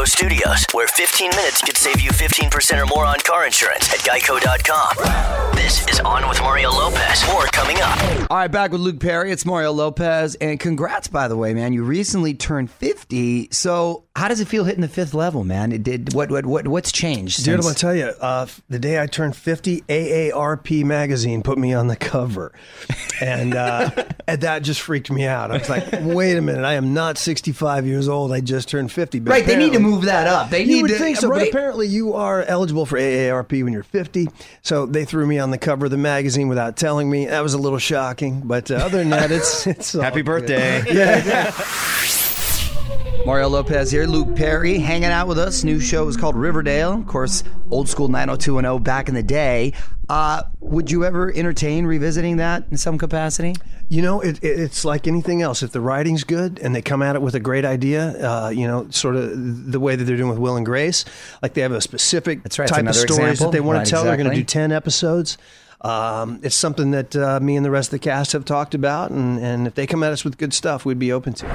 From 0.00 0.06
the 0.06 0.10
Geico 0.10 0.40
Studios, 0.40 0.66
where 0.72 0.86
15 0.86 1.30
minutes 1.30 1.60
could 1.62 1.76
save 1.76 2.00
you 2.00 2.10
15% 2.10 2.82
or 2.82 2.86
more 2.86 3.04
on 3.04 3.18
car 3.20 3.44
insurance 3.46 3.92
at 3.92 3.98
geico.com. 4.00 5.54
This 5.56 5.86
is 5.88 6.00
On 6.00 6.26
with 6.28 6.40
Mario 6.40 6.70
Lopez. 6.70 7.26
More 7.28 7.44
coming 7.46 7.76
up. 7.80 8.30
All 8.30 8.36
right, 8.38 8.48
back 8.50 8.72
with 8.72 8.80
Luke 8.80 8.98
Perry. 9.00 9.30
It's 9.30 9.44
Mario 9.44 9.72
Lopez. 9.72 10.36
And 10.36 10.58
congrats, 10.58 11.08
by 11.08 11.28
the 11.28 11.36
way, 11.36 11.52
man. 11.54 11.72
You 11.72 11.84
recently 11.84 12.34
turned 12.34 12.70
50. 12.70 13.48
So, 13.52 14.04
how 14.16 14.28
does 14.28 14.40
it 14.40 14.48
feel 14.48 14.64
hitting 14.64 14.80
the 14.82 14.88
fifth 14.88 15.12
level, 15.14 15.44
man? 15.44 15.72
It 15.72 15.82
did 15.82 16.14
what 16.14 16.30
what 16.30 16.46
what 16.46 16.66
what's 16.68 16.92
changed? 16.92 17.44
Dude, 17.44 17.54
I'm 17.54 17.60
gonna 17.62 17.74
tell 17.74 17.94
you, 17.94 18.06
uh, 18.20 18.46
the 18.68 18.78
day 18.78 19.00
I 19.00 19.06
turned 19.06 19.36
50, 19.36 19.82
AARP 19.82 20.84
magazine 20.84 21.42
put 21.42 21.58
me 21.58 21.72
on 21.74 21.86
the 21.88 21.96
cover, 21.96 22.52
and, 23.20 23.54
uh, 23.54 23.90
and 24.26 24.40
that 24.42 24.62
just 24.62 24.80
freaked 24.80 25.10
me 25.10 25.26
out. 25.26 25.50
I 25.50 25.58
was 25.58 25.68
like, 25.68 25.86
"Wait 26.00 26.36
a 26.36 26.42
minute, 26.42 26.64
I 26.64 26.74
am 26.74 26.92
not 26.94 27.18
65 27.18 27.86
years 27.86 28.08
old. 28.08 28.32
I 28.32 28.40
just 28.40 28.68
turned 28.68 28.90
50." 28.92 29.20
But 29.20 29.30
Right, 29.30 29.46
they 29.46 29.56
need 29.56 29.70
to 29.72 29.76
apparently- 29.76 29.89
move 29.90 30.04
that 30.04 30.26
up. 30.26 30.50
They 30.50 30.60
You 30.60 30.66
need 30.66 30.82
would 30.82 30.90
to 30.92 30.98
think 30.98 31.16
so, 31.16 31.28
but 31.28 31.46
apparently 31.48 31.86
you 31.86 32.14
are 32.14 32.42
eligible 32.42 32.86
for 32.86 32.98
AARP 32.98 33.62
when 33.64 33.72
you're 33.72 33.82
50. 33.82 34.28
So 34.62 34.86
they 34.86 35.04
threw 35.04 35.26
me 35.26 35.38
on 35.38 35.50
the 35.50 35.58
cover 35.58 35.86
of 35.86 35.90
the 35.90 35.96
magazine 35.98 36.48
without 36.48 36.76
telling 36.76 37.10
me. 37.10 37.26
That 37.26 37.42
was 37.42 37.54
a 37.54 37.58
little 37.58 37.78
shocking, 37.78 38.42
but 38.44 38.70
uh, 38.70 38.76
other 38.76 38.98
than 38.98 39.10
that, 39.10 39.30
it's 39.30 39.66
it's 39.66 39.94
all 39.94 40.02
Happy 40.02 40.22
good. 40.22 40.46
birthday. 40.46 40.82
Mario 43.26 43.48
Lopez 43.48 43.90
here, 43.90 44.06
Luke 44.06 44.34
Perry 44.34 44.78
hanging 44.78 45.10
out 45.10 45.28
with 45.28 45.38
us. 45.38 45.62
New 45.62 45.78
show 45.78 46.08
is 46.08 46.16
called 46.16 46.34
Riverdale. 46.34 46.94
Of 46.94 47.06
course, 47.06 47.44
old 47.70 47.86
school 47.88 48.08
90210 48.08 48.82
back 48.82 49.08
in 49.10 49.14
the 49.14 49.22
day. 49.22 49.74
Uh, 50.08 50.42
would 50.60 50.90
you 50.90 51.04
ever 51.04 51.30
entertain 51.32 51.84
revisiting 51.84 52.38
that 52.38 52.64
in 52.70 52.78
some 52.78 52.96
capacity? 52.96 53.54
You 53.92 54.02
know, 54.02 54.20
it, 54.20 54.38
it, 54.44 54.60
it's 54.60 54.84
like 54.84 55.08
anything 55.08 55.42
else. 55.42 55.64
If 55.64 55.72
the 55.72 55.80
writing's 55.80 56.22
good 56.22 56.60
and 56.60 56.72
they 56.74 56.80
come 56.80 57.02
at 57.02 57.16
it 57.16 57.22
with 57.22 57.34
a 57.34 57.40
great 57.40 57.64
idea, 57.64 58.10
uh, 58.24 58.48
you 58.50 58.64
know, 58.66 58.88
sort 58.90 59.16
of 59.16 59.72
the 59.72 59.80
way 59.80 59.96
that 59.96 60.04
they're 60.04 60.16
doing 60.16 60.30
with 60.30 60.38
Will 60.38 60.56
and 60.56 60.64
Grace, 60.64 61.04
like 61.42 61.54
they 61.54 61.60
have 61.62 61.72
a 61.72 61.80
specific 61.80 62.44
That's 62.44 62.56
right, 62.60 62.68
type 62.68 62.76
of 62.78 62.84
another 62.84 62.98
stories 63.00 63.32
example. 63.32 63.46
that 63.50 63.52
they 63.52 63.60
want 63.60 63.78
Right, 63.78 63.84
to 63.86 63.90
tell. 63.90 64.04
They're 64.04 64.16
going 64.16 64.30
to 64.30 64.36
do 64.36 64.44
10 64.44 64.70
episodes. 64.70 65.38
Um, 65.80 66.38
it's 66.44 66.54
something 66.54 66.92
that 66.92 67.16
uh, 67.16 67.40
me 67.40 67.56
and 67.56 67.66
the 67.66 67.70
rest 67.72 67.88
of 67.88 67.92
the 67.92 67.98
cast 67.98 68.30
have 68.32 68.44
talked 68.44 68.74
about. 68.76 69.10
And, 69.10 69.40
and 69.40 69.66
if 69.66 69.74
they 69.74 69.88
come 69.88 70.04
at 70.04 70.12
us 70.12 70.24
with 70.24 70.38
good 70.38 70.54
stuff, 70.54 70.84
we'd 70.84 71.00
be 71.00 71.10
open 71.10 71.32
to 71.32 71.46
it. 71.46 71.52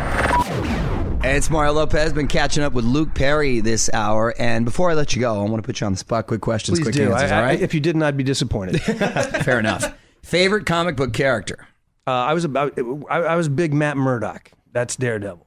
And 1.24 1.38
it's 1.38 1.50
Mario 1.50 1.72
Lopez. 1.72 2.12
Been 2.12 2.27
catching 2.27 2.63
up 2.63 2.74
with 2.74 2.84
Luke 2.84 3.13
Perry 3.15 3.62
this 3.62 3.89
hour. 3.94 4.34
And 4.38 4.65
before 4.65 4.92
I 4.92 4.94
let 4.94 5.15
you 5.15 5.22
go, 5.22 5.34
I 5.39 5.50
want 5.50 5.63
to 5.63 5.65
put 5.65 5.80
you 5.80 5.88
on 5.88 5.94
the 5.94 5.98
spot. 6.00 6.27
Quick 6.27 6.42
questions, 6.42 6.80
Please 6.80 6.84
quick 6.84 6.96
do. 6.96 7.13
answers. 7.13 7.32
I- 7.32 7.39
I- 7.39 7.44
right? 7.44 7.62
if 7.62 7.74
you 7.74 7.80
didn't, 7.80 8.04
I'd 8.04 8.18
be 8.18 8.24
disappointed. 8.25 8.82
Fair 9.46 9.58
enough. 9.58 9.94
Favorite 10.22 10.65
comic 10.65 10.98
book 10.98 11.13
character? 11.13 11.68
Uh, 12.08 12.12
I 12.12 12.34
was 12.34 12.44
about. 12.44 12.78
I, 13.10 13.18
I 13.18 13.36
was 13.36 13.50
big 13.50 13.74
Matt 13.74 13.98
Murdock. 13.98 14.52
That's 14.72 14.96
Daredevil. 14.96 15.46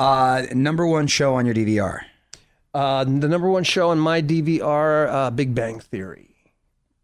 Uh, 0.00 0.46
number 0.52 0.86
one 0.86 1.06
show 1.06 1.34
on 1.34 1.44
your 1.46 1.54
DVR. 1.54 2.00
Uh, 2.72 3.04
the 3.04 3.28
number 3.28 3.48
one 3.48 3.64
show 3.64 3.90
on 3.90 3.98
my 3.98 4.22
DVR, 4.22 5.08
uh, 5.08 5.30
Big 5.30 5.54
Bang 5.54 5.80
Theory. 5.80 6.36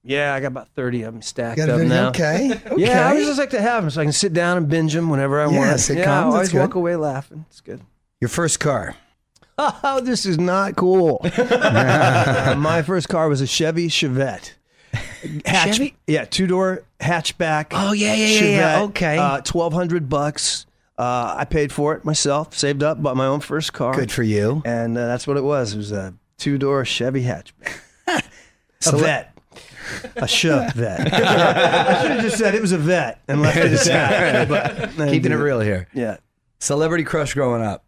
Yeah, 0.03 0.35
I 0.35 0.41
got 0.41 0.49
about 0.49 0.69
thirty 0.69 1.03
of 1.03 1.15
them 1.15 1.23
stacked 1.23 1.59
up 1.61 1.81
now. 1.81 2.09
Okay. 2.11 2.61
Yeah, 2.77 3.09
I 3.09 3.15
would 3.15 3.25
just 3.25 3.39
like 3.39 3.51
to 3.51 3.61
have 3.61 3.83
them 3.83 3.91
so 3.91 4.01
I 4.01 4.05
can 4.05 4.13
sit 4.13 4.33
down 4.33 4.57
and 4.59 4.69
binge 4.69 4.93
them 4.93 5.09
whenever 5.09 5.41
I 5.41 5.47
want. 5.47 5.79
sitcoms, 5.81 5.97
yeah, 5.97 6.03
I 6.03 6.25
that's 6.25 6.35
always 6.35 6.53
good. 6.53 6.61
walk 6.61 6.75
away 6.75 6.97
laughing. 6.97 7.47
It's 7.49 7.61
good. 7.61 7.81
Your 8.21 8.29
first 8.29 8.61
car. 8.61 8.97
Oh, 9.57 10.01
this 10.05 10.27
is 10.27 10.39
not 10.39 10.77
cool. 10.77 11.21
my 11.39 12.83
first 12.87 13.09
car 13.09 13.29
was 13.29 13.41
a 13.41 13.47
Chevy 13.47 13.89
Chevette. 13.89 14.53
Hatch, 15.47 15.77
Chevy? 15.77 15.97
Yeah, 16.07 16.25
two 16.25 16.47
door 16.47 16.83
hatchback. 17.01 17.67
Oh, 17.73 17.93
yeah, 17.93 18.15
yeah, 18.15 18.27
yeah, 18.27 18.41
yeah. 18.43 18.79
Chevette, 18.79 18.83
Okay. 18.89 19.19
Uh, 19.19 19.41
Twelve 19.41 19.73
hundred 19.73 20.09
bucks. 20.09 20.67
Uh, 20.97 21.35
I 21.39 21.45
paid 21.45 21.73
for 21.73 21.95
it 21.95 22.05
myself. 22.05 22.55
Saved 22.57 22.83
up, 22.83 23.03
bought 23.03 23.17
my 23.17 23.27
own 23.27 23.41
first 23.41 23.73
car. 23.73 23.95
Good 23.95 24.13
for 24.13 24.23
you. 24.23 24.63
And 24.65 24.97
uh, 24.97 25.07
that's 25.07 25.27
what 25.27 25.37
it 25.37 25.43
was. 25.45 25.75
It 25.75 25.79
was 25.79 25.93
a 25.93 26.15
two 26.39 26.57
door 26.59 26.85
Chevy 26.85 27.25
hatchback. 27.25 27.79
a 28.87 28.97
vet. 28.97 29.31
A 30.17 30.23
Chevette. 30.23 30.73
Vet. 30.75 31.13
I 31.13 32.03
should 32.03 32.11
have 32.13 32.23
just 32.23 32.39
said 32.39 32.55
it 32.55 32.63
was 32.63 32.73
a 32.73 32.79
vet 32.79 33.21
and 33.29 33.43
left 33.43 33.57
it 33.59 33.73
at 33.73 34.49
that. 34.49 34.97
But 34.97 35.11
Keeping 35.11 35.31
it 35.33 35.37
real 35.37 35.61
here. 35.61 35.89
Yeah. 35.93 36.17
Celebrity 36.59 37.05
crush 37.05 37.35
growing 37.35 37.63
up. 37.63 37.85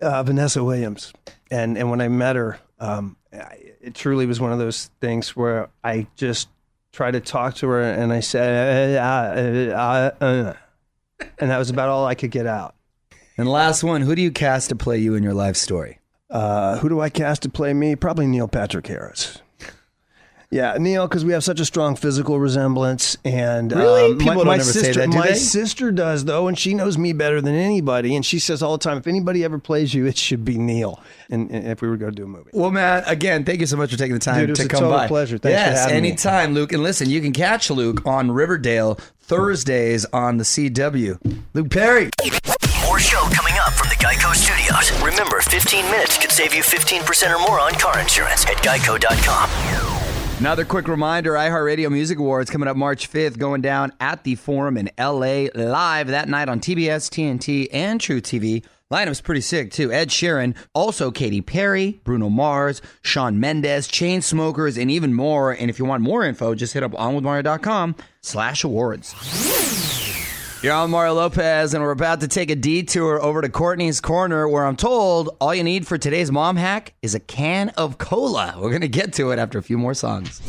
uh, 0.00 0.22
Vanessa 0.22 0.62
Williams, 0.64 1.12
and 1.50 1.76
and 1.78 1.90
when 1.90 2.00
I 2.00 2.08
met 2.08 2.36
her, 2.36 2.58
um, 2.80 3.16
I- 3.16 3.17
it 3.32 3.94
truly 3.94 4.26
was 4.26 4.40
one 4.40 4.52
of 4.52 4.58
those 4.58 4.90
things 5.00 5.36
where 5.36 5.68
I 5.84 6.06
just 6.16 6.48
tried 6.92 7.12
to 7.12 7.20
talk 7.20 7.54
to 7.56 7.68
her, 7.68 7.82
and 7.82 8.12
I 8.12 8.20
said, 8.20 8.96
uh, 8.96 9.76
uh, 9.76 10.14
uh, 10.20 10.24
uh, 10.24 10.54
and 11.38 11.50
that 11.50 11.58
was 11.58 11.70
about 11.70 11.88
all 11.88 12.06
I 12.06 12.14
could 12.14 12.30
get 12.30 12.46
out. 12.46 12.74
And 13.36 13.48
last 13.48 13.84
one, 13.84 14.02
who 14.02 14.14
do 14.14 14.22
you 14.22 14.30
cast 14.30 14.70
to 14.70 14.76
play 14.76 14.98
you 14.98 15.14
in 15.14 15.22
your 15.22 15.34
life 15.34 15.56
story? 15.56 16.00
Uh, 16.30 16.78
who 16.78 16.88
do 16.88 17.00
I 17.00 17.08
cast 17.08 17.42
to 17.42 17.48
play 17.48 17.72
me? 17.72 17.96
Probably 17.96 18.26
Neil 18.26 18.48
Patrick 18.48 18.86
Harris. 18.86 19.40
Yeah, 20.50 20.78
Neil, 20.80 21.06
because 21.06 21.26
we 21.26 21.32
have 21.34 21.44
such 21.44 21.60
a 21.60 21.64
strong 21.66 21.94
physical 21.94 22.40
resemblance, 22.40 23.18
and 23.22 23.70
Really? 23.70 24.12
um, 24.12 24.18
People 24.18 24.32
my, 24.32 24.34
don't 24.36 24.46
my 24.46 24.54
ever 24.54 24.64
say 24.64 24.80
sister, 24.80 25.00
that, 25.00 25.10
do 25.10 25.18
my 25.18 25.26
they? 25.26 25.34
sister 25.34 25.92
does 25.92 26.24
though, 26.24 26.48
and 26.48 26.58
she 26.58 26.72
knows 26.72 26.96
me 26.96 27.12
better 27.12 27.42
than 27.42 27.54
anybody, 27.54 28.16
and 28.16 28.24
she 28.24 28.38
says 28.38 28.62
all 28.62 28.72
the 28.72 28.82
time, 28.82 28.96
if 28.96 29.06
anybody 29.06 29.44
ever 29.44 29.58
plays 29.58 29.92
you, 29.92 30.06
it 30.06 30.16
should 30.16 30.46
be 30.46 30.56
Neil. 30.56 31.02
And, 31.28 31.50
and 31.50 31.66
if 31.68 31.82
we 31.82 31.88
were 31.88 31.98
going 31.98 32.12
to 32.12 32.16
do 32.16 32.24
a 32.24 32.26
movie, 32.26 32.48
Well, 32.54 32.70
man, 32.70 33.02
again, 33.06 33.44
thank 33.44 33.60
you 33.60 33.66
so 33.66 33.76
much 33.76 33.90
for 33.90 33.98
taking 33.98 34.14
the 34.14 34.20
time 34.20 34.40
Dude, 34.40 34.48
it 34.48 34.52
was 34.52 34.58
to 34.60 34.64
a 34.64 34.68
come 34.68 34.80
total 34.80 34.96
by. 34.96 35.06
pleasure. 35.06 35.36
Thanks 35.36 35.54
for 35.62 35.68
yes, 35.70 35.80
having 35.84 36.02
me. 36.02 36.08
anytime, 36.08 36.54
Luke. 36.54 36.72
And 36.72 36.82
listen, 36.82 37.10
you 37.10 37.20
can 37.20 37.32
catch 37.34 37.68
Luke 37.70 38.06
on 38.06 38.30
Riverdale 38.30 38.94
Thursdays 39.20 40.06
on 40.14 40.38
the 40.38 40.44
CW. 40.44 41.42
Luke 41.52 41.70
Perry. 41.70 42.08
More 42.86 42.98
show 42.98 43.20
coming 43.34 43.52
up 43.60 43.74
from 43.74 43.90
the 43.90 43.96
Geico 43.96 44.34
Studios. 44.34 44.90
Remember, 45.02 45.42
15 45.42 45.84
minutes 45.90 46.16
could 46.16 46.32
save 46.32 46.54
you 46.54 46.62
15% 46.62 47.36
or 47.36 47.38
more 47.46 47.60
on 47.60 47.72
car 47.74 47.98
insurance 48.00 48.46
at 48.46 48.56
geico.com. 48.64 49.97
Another 50.40 50.64
quick 50.64 50.86
reminder 50.86 51.32
iHeartRadio 51.32 51.90
Music 51.90 52.16
Awards 52.16 52.48
coming 52.48 52.68
up 52.68 52.76
March 52.76 53.10
5th, 53.10 53.38
going 53.38 53.60
down 53.60 53.92
at 53.98 54.22
the 54.22 54.36
Forum 54.36 54.76
in 54.76 54.88
LA 54.96 55.46
live 55.52 56.06
that 56.06 56.28
night 56.28 56.48
on 56.48 56.60
TBS, 56.60 57.10
TNT, 57.10 57.66
and 57.72 58.00
truTV. 58.00 58.64
Lineup's 58.88 59.20
pretty 59.20 59.40
sick 59.40 59.72
too. 59.72 59.92
Ed 59.92 60.10
Sheeran, 60.10 60.56
also 60.74 61.10
Katy 61.10 61.40
Perry, 61.40 62.00
Bruno 62.04 62.28
Mars, 62.28 62.80
Shawn 63.02 63.40
Mendes, 63.40 63.88
Chainsmokers, 63.88 64.80
and 64.80 64.92
even 64.92 65.12
more. 65.12 65.50
And 65.50 65.70
if 65.70 65.80
you 65.80 65.84
want 65.84 66.04
more 66.04 66.22
info, 66.24 66.54
just 66.54 66.72
hit 66.72 66.84
up 66.84 66.92
onwithmario.com 66.92 67.96
slash 68.20 68.62
awards. 68.62 70.07
You're 70.60 70.74
on 70.74 70.90
Mario 70.90 71.14
Lopez, 71.14 71.72
and 71.72 71.84
we're 71.84 71.92
about 71.92 72.18
to 72.22 72.26
take 72.26 72.50
a 72.50 72.56
detour 72.56 73.22
over 73.22 73.40
to 73.40 73.48
Courtney's 73.48 74.00
Corner, 74.00 74.48
where 74.48 74.64
I'm 74.64 74.74
told 74.74 75.36
all 75.40 75.54
you 75.54 75.62
need 75.62 75.86
for 75.86 75.96
today's 75.96 76.32
mom 76.32 76.56
hack 76.56 76.94
is 77.00 77.14
a 77.14 77.20
can 77.20 77.68
of 77.76 77.98
cola. 77.98 78.56
We're 78.58 78.70
going 78.70 78.80
to 78.80 78.88
get 78.88 79.12
to 79.14 79.30
it 79.30 79.38
after 79.38 79.58
a 79.58 79.62
few 79.62 79.78
more 79.78 79.94
songs. 79.94 80.40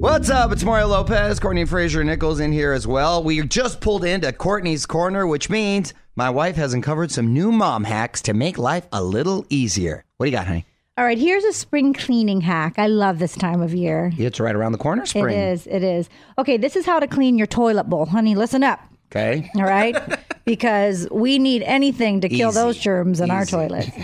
What's 0.00 0.30
up? 0.30 0.52
It's 0.52 0.64
Mario 0.64 0.86
Lopez. 0.86 1.38
Courtney 1.38 1.66
Fraser 1.66 2.02
Nichols 2.02 2.40
in 2.40 2.50
here 2.50 2.72
as 2.72 2.86
well. 2.86 3.22
We 3.22 3.42
just 3.42 3.82
pulled 3.82 4.06
into 4.06 4.32
Courtney's 4.32 4.86
Corner, 4.86 5.26
which 5.26 5.50
means 5.50 5.92
my 6.16 6.30
wife 6.30 6.56
has 6.56 6.72
uncovered 6.72 7.10
some 7.10 7.34
new 7.34 7.52
mom 7.52 7.84
hacks 7.84 8.22
to 8.22 8.32
make 8.32 8.56
life 8.56 8.86
a 8.90 9.02
little 9.02 9.44
easier. 9.50 10.02
What 10.16 10.24
do 10.24 10.30
you 10.30 10.36
got, 10.38 10.46
honey? 10.46 10.64
All 10.96 11.04
right, 11.04 11.18
here's 11.18 11.42
a 11.42 11.52
spring 11.52 11.92
cleaning 11.92 12.40
hack. 12.40 12.74
I 12.78 12.86
love 12.86 13.18
this 13.18 13.34
time 13.34 13.60
of 13.62 13.74
year. 13.74 14.12
It's 14.16 14.38
right 14.38 14.54
around 14.54 14.70
the 14.72 14.78
corner, 14.78 15.04
spring. 15.06 15.36
It 15.36 15.52
is. 15.52 15.66
It 15.66 15.82
is. 15.82 16.08
Okay, 16.38 16.56
this 16.56 16.76
is 16.76 16.86
how 16.86 17.00
to 17.00 17.08
clean 17.08 17.36
your 17.36 17.48
toilet 17.48 17.84
bowl. 17.90 18.06
Honey, 18.06 18.36
listen 18.36 18.62
up. 18.62 18.78
Okay. 19.10 19.50
All 19.56 19.64
right? 19.64 19.96
because 20.44 21.08
we 21.10 21.40
need 21.40 21.62
anything 21.64 22.20
to 22.20 22.28
kill 22.28 22.50
Easy. 22.50 22.60
those 22.60 22.78
germs 22.78 23.20
in 23.20 23.32
our 23.32 23.42
Easy. 23.42 23.50
toilet. 23.50 23.90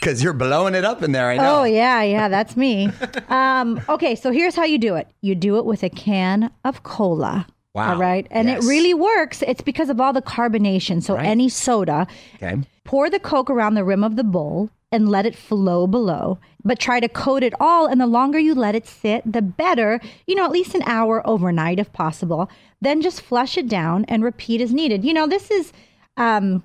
Because 0.00 0.22
you're 0.22 0.32
blowing 0.32 0.76
it 0.76 0.84
up 0.84 1.02
in 1.02 1.10
there, 1.10 1.28
I 1.28 1.36
know. 1.38 1.62
Oh, 1.62 1.64
yeah, 1.64 2.02
yeah, 2.02 2.28
that's 2.28 2.56
me. 2.56 2.88
Um, 3.28 3.80
okay, 3.88 4.14
so 4.14 4.30
here's 4.30 4.54
how 4.54 4.62
you 4.62 4.78
do 4.78 4.94
it 4.94 5.08
you 5.22 5.34
do 5.34 5.58
it 5.58 5.64
with 5.64 5.82
a 5.82 5.90
can 5.90 6.52
of 6.64 6.84
cola. 6.84 7.48
Wow. 7.74 7.94
All 7.94 7.98
right. 7.98 8.24
And 8.30 8.46
Yes. 8.46 8.64
it 8.64 8.68
really 8.68 8.94
works. 8.94 9.42
It's 9.42 9.60
because 9.60 9.90
of 9.90 10.00
all 10.00 10.12
the 10.12 10.22
carbonation. 10.22 11.02
So 11.02 11.16
Right. 11.16 11.26
any 11.26 11.48
soda, 11.48 12.06
Okay. 12.36 12.58
pour 12.84 13.10
the 13.10 13.18
Coke 13.18 13.50
around 13.50 13.74
the 13.74 13.82
rim 13.84 14.04
of 14.04 14.14
the 14.14 14.22
bowl 14.22 14.70
and 14.90 15.08
let 15.08 15.26
it 15.26 15.36
flow 15.36 15.86
below. 15.86 16.38
But 16.64 16.78
try 16.78 17.00
to 17.00 17.08
coat 17.08 17.42
it 17.42 17.54
all. 17.60 17.86
And 17.86 18.00
the 18.00 18.06
longer 18.06 18.38
you 18.38 18.54
let 18.54 18.74
it 18.74 18.86
sit, 18.86 19.30
the 19.30 19.42
better, 19.42 20.00
you 20.26 20.34
know, 20.34 20.44
at 20.44 20.50
least 20.50 20.74
an 20.74 20.82
hour 20.86 21.26
overnight 21.26 21.78
if 21.78 21.92
possible. 21.92 22.50
Then 22.80 23.02
just 23.02 23.20
flush 23.20 23.56
it 23.56 23.68
down 23.68 24.04
and 24.06 24.22
repeat 24.24 24.60
as 24.60 24.72
needed. 24.72 25.04
You 25.04 25.12
know, 25.12 25.26
this 25.26 25.50
is 25.50 25.72
um, 26.16 26.62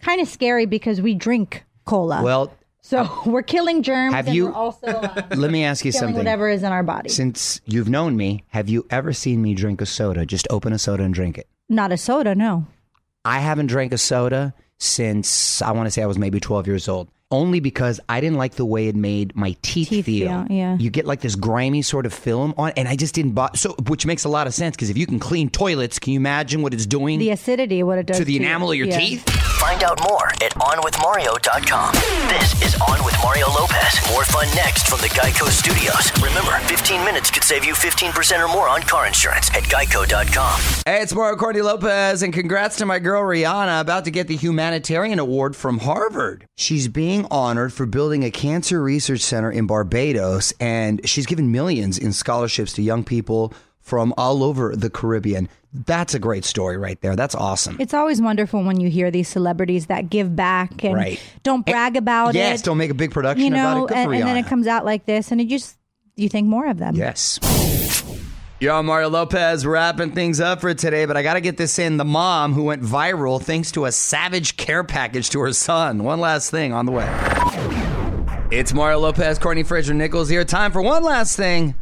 kind 0.00 0.20
of 0.20 0.28
scary 0.28 0.66
because 0.66 1.00
we 1.00 1.14
drink 1.14 1.64
cola. 1.84 2.22
Well, 2.22 2.52
so 2.80 3.08
we're 3.26 3.42
killing 3.42 3.82
germs 3.82 4.14
Have 4.14 4.26
and 4.26 4.36
you- 4.36 4.46
we're 4.46 4.52
also 4.52 4.86
uh, 4.88 5.22
let 5.36 5.50
me 5.50 5.64
ask 5.64 5.84
you 5.84 5.92
something. 5.92 6.16
whatever 6.16 6.48
is 6.48 6.62
in 6.62 6.72
our 6.72 6.82
body. 6.82 7.08
Since 7.10 7.60
you've 7.64 7.88
known 7.88 8.16
me, 8.16 8.44
have 8.48 8.68
you 8.68 8.86
ever 8.90 9.12
seen 9.12 9.40
me 9.40 9.54
drink 9.54 9.80
a 9.80 9.86
soda? 9.86 10.26
Just 10.26 10.46
open 10.50 10.72
a 10.72 10.78
soda 10.78 11.04
and 11.04 11.14
drink 11.14 11.38
it. 11.38 11.48
Not 11.68 11.92
a 11.92 11.96
soda, 11.96 12.34
no. 12.34 12.66
I 13.24 13.38
haven't 13.38 13.68
drank 13.68 13.92
a 13.92 13.98
soda 13.98 14.52
since 14.78 15.62
I 15.62 15.70
want 15.72 15.86
to 15.86 15.90
say 15.92 16.02
I 16.02 16.06
was 16.06 16.18
maybe 16.18 16.40
12 16.40 16.66
years 16.66 16.88
old. 16.88 17.08
Only 17.32 17.58
because 17.60 17.98
I 18.08 18.20
didn't 18.20 18.38
like 18.38 18.54
the 18.54 18.64
way 18.64 18.86
it 18.88 18.94
made 18.94 19.34
my 19.34 19.56
teeth, 19.62 19.88
Teeth 19.88 20.06
feel. 20.06 20.44
feel, 20.46 20.56
yeah. 20.56 20.76
You 20.78 20.90
get 20.90 21.06
like 21.06 21.20
this 21.20 21.34
grimy 21.34 21.82
sort 21.82 22.06
of 22.06 22.12
film 22.14 22.54
on, 22.56 22.72
and 22.76 22.86
I 22.86 22.94
just 22.94 23.14
didn't 23.14 23.32
buy. 23.32 23.50
So, 23.54 23.74
which 23.88 24.06
makes 24.06 24.24
a 24.24 24.28
lot 24.28 24.46
of 24.46 24.54
sense 24.54 24.76
because 24.76 24.90
if 24.90 24.96
you 24.98 25.06
can 25.06 25.18
clean 25.18 25.48
toilets, 25.50 25.98
can 25.98 26.12
you 26.12 26.20
imagine 26.20 26.62
what 26.62 26.72
it's 26.74 26.86
doing 26.86 27.18
The 27.18 27.30
acidity, 27.30 27.82
what 27.82 27.98
it 27.98 28.06
does 28.06 28.18
to 28.18 28.24
the 28.24 28.34
you. 28.34 28.40
enamel 28.40 28.70
of 28.70 28.76
your 28.76 28.86
Yeah. 28.86 28.98
teeth? 29.00 29.28
Find 29.58 29.82
out 29.82 30.00
more 30.08 30.28
at 30.42 30.52
OnWithMario.com. 30.56 31.94
This 32.28 32.62
is 32.62 32.80
On 32.82 33.04
with 33.04 33.14
Mario 33.22 33.46
Lopez. 33.50 34.00
More 34.10 34.24
fun 34.24 34.46
next 34.54 34.88
from 34.88 35.00
the 35.00 35.08
Geico 35.08 35.48
Studios. 35.48 36.10
Remember, 36.22 36.52
15 36.68 37.04
minutes 37.04 37.30
could 37.30 37.44
save 37.44 37.64
you 37.64 37.74
15% 37.74 38.42
or 38.42 38.48
more 38.48 38.68
on 38.68 38.82
car 38.82 39.06
insurance 39.06 39.48
at 39.50 39.62
Geico.com. 39.64 40.60
Hey, 40.86 41.02
it's 41.02 41.14
Mario 41.14 41.36
Courtney 41.36 41.62
Lopez, 41.62 42.22
and 42.22 42.32
congrats 42.32 42.76
to 42.76 42.86
my 42.86 42.98
girl 42.98 43.22
Rihanna 43.22 43.80
about 43.80 44.04
to 44.04 44.10
get 44.10 44.28
the 44.28 44.36
Humanitarian 44.36 45.18
Award 45.18 45.54
from 45.56 45.78
Harvard. 45.78 46.46
She's 46.56 46.88
being 46.88 47.21
honored 47.30 47.72
for 47.72 47.86
building 47.86 48.24
a 48.24 48.30
cancer 48.30 48.82
research 48.82 49.20
center 49.20 49.50
in 49.50 49.66
Barbados, 49.66 50.52
and 50.60 51.06
she's 51.08 51.26
given 51.26 51.52
millions 51.52 51.98
in 51.98 52.12
scholarships 52.12 52.72
to 52.74 52.82
young 52.82 53.04
people 53.04 53.52
from 53.80 54.14
all 54.16 54.42
over 54.44 54.76
the 54.76 54.88
Caribbean. 54.88 55.48
That's 55.72 56.14
a 56.14 56.18
great 56.18 56.44
story 56.44 56.76
right 56.76 57.00
there. 57.00 57.16
That's 57.16 57.34
awesome. 57.34 57.76
It's 57.80 57.94
always 57.94 58.20
wonderful 58.20 58.62
when 58.62 58.78
you 58.78 58.88
hear 58.90 59.10
these 59.10 59.28
celebrities 59.28 59.86
that 59.86 60.10
give 60.10 60.36
back 60.36 60.84
and 60.84 60.94
Right. 60.94 61.20
don't 61.42 61.64
brag 61.66 61.96
about 61.96 62.34
yes, 62.34 62.34
it. 62.34 62.50
Yes, 62.50 62.62
don't 62.62 62.78
make 62.78 62.90
a 62.90 62.94
big 62.94 63.10
production 63.10 63.44
you 63.44 63.50
know, 63.50 63.84
about 63.84 63.84
it. 63.84 63.88
Good 63.88 63.96
and, 63.96 64.14
and 64.14 64.28
then 64.28 64.36
it 64.36 64.46
comes 64.46 64.66
out 64.66 64.84
like 64.84 65.06
this, 65.06 65.32
and 65.32 65.40
it 65.40 65.46
just 65.46 65.76
you 66.14 66.28
think 66.28 66.46
more 66.46 66.66
of 66.66 66.78
them. 66.78 66.94
Yes. 66.94 67.38
Yo, 68.62 68.72
I'm 68.72 68.86
Mario 68.86 69.08
Lopez 69.08 69.66
wrapping 69.66 70.12
things 70.12 70.38
up 70.38 70.60
for 70.60 70.72
today, 70.72 71.04
but 71.04 71.16
I 71.16 71.24
got 71.24 71.34
to 71.34 71.40
get 71.40 71.56
this 71.56 71.80
in. 71.80 71.96
The 71.96 72.04
mom 72.04 72.52
who 72.52 72.62
went 72.62 72.80
viral 72.80 73.42
thanks 73.42 73.72
to 73.72 73.86
a 73.86 73.90
savage 73.90 74.56
care 74.56 74.84
package 74.84 75.30
to 75.30 75.40
her 75.40 75.52
son. 75.52 76.04
One 76.04 76.20
last 76.20 76.52
thing 76.52 76.72
on 76.72 76.86
the 76.86 76.92
way. 76.92 77.08
It's 78.52 78.72
Mario 78.72 79.00
Lopez, 79.00 79.40
Courtney 79.40 79.64
Fraser 79.64 79.94
Nichols 79.94 80.28
here. 80.28 80.44
Time 80.44 80.70
for 80.70 80.80
one 80.80 81.02
last 81.02 81.36
thing. 81.36 81.74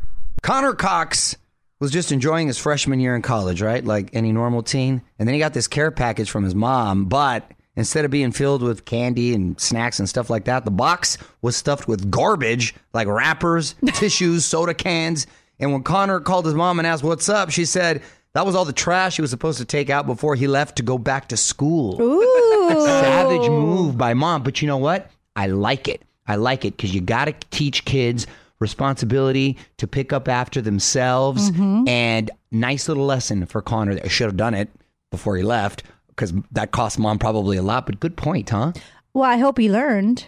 Connor 0.42 0.72
Cox 0.72 1.36
was 1.80 1.90
just 1.90 2.12
enjoying 2.12 2.46
his 2.46 2.56
freshman 2.56 2.98
year 2.98 3.14
in 3.14 3.20
college, 3.20 3.60
right? 3.60 3.84
Like 3.84 4.08
any 4.14 4.32
normal 4.32 4.62
teen. 4.62 5.02
And 5.18 5.28
then 5.28 5.34
he 5.34 5.38
got 5.38 5.52
this 5.52 5.68
care 5.68 5.90
package 5.90 6.30
from 6.30 6.44
his 6.44 6.54
mom, 6.54 7.04
but 7.04 7.46
instead 7.76 8.06
of 8.06 8.10
being 8.10 8.32
filled 8.32 8.62
with 8.62 8.86
candy 8.86 9.34
and 9.34 9.60
snacks 9.60 9.98
and 9.98 10.08
stuff 10.08 10.30
like 10.30 10.46
that, 10.46 10.64
the 10.64 10.70
box 10.70 11.18
was 11.42 11.58
stuffed 11.58 11.88
with 11.88 12.10
garbage 12.10 12.74
like 12.94 13.06
wrappers, 13.06 13.74
tissues, 13.92 14.46
soda 14.46 14.72
cans. 14.72 15.26
And 15.60 15.72
when 15.72 15.82
Connor 15.82 16.18
called 16.20 16.46
his 16.46 16.54
mom 16.54 16.78
and 16.78 16.86
asked 16.86 17.04
what's 17.04 17.28
up, 17.28 17.50
she 17.50 17.64
said 17.64 18.02
that 18.32 18.46
was 18.46 18.54
all 18.54 18.64
the 18.64 18.72
trash 18.72 19.16
he 19.16 19.22
was 19.22 19.30
supposed 19.30 19.58
to 19.58 19.64
take 19.64 19.90
out 19.90 20.06
before 20.06 20.34
he 20.34 20.46
left 20.46 20.76
to 20.76 20.82
go 20.82 20.98
back 20.98 21.28
to 21.28 21.36
school. 21.36 22.00
Ooh. 22.00 22.80
Savage 22.86 23.48
move 23.48 23.98
by 23.98 24.14
mom. 24.14 24.42
But 24.42 24.62
you 24.62 24.68
know 24.68 24.78
what? 24.78 25.10
I 25.36 25.46
like 25.48 25.86
it. 25.86 26.02
I 26.26 26.36
like 26.36 26.64
it 26.64 26.76
because 26.76 26.94
you 26.94 27.00
got 27.00 27.26
to 27.26 27.34
teach 27.50 27.84
kids 27.84 28.26
responsibility 28.58 29.56
to 29.78 29.86
pick 29.86 30.12
up 30.12 30.28
after 30.28 30.60
themselves. 30.60 31.50
Mm-hmm. 31.50 31.88
And 31.88 32.30
nice 32.50 32.88
little 32.88 33.06
lesson 33.06 33.46
for 33.46 33.60
Connor. 33.62 33.98
I 34.02 34.08
should 34.08 34.26
have 34.26 34.36
done 34.36 34.54
it 34.54 34.70
before 35.10 35.36
he 35.36 35.42
left 35.42 35.82
because 36.08 36.32
that 36.52 36.70
cost 36.70 36.98
mom 36.98 37.18
probably 37.18 37.56
a 37.56 37.62
lot. 37.62 37.86
But 37.86 38.00
good 38.00 38.16
point, 38.16 38.50
huh? 38.50 38.72
Well, 39.12 39.28
I 39.28 39.38
hope 39.38 39.58
he 39.58 39.70
learned. 39.70 40.26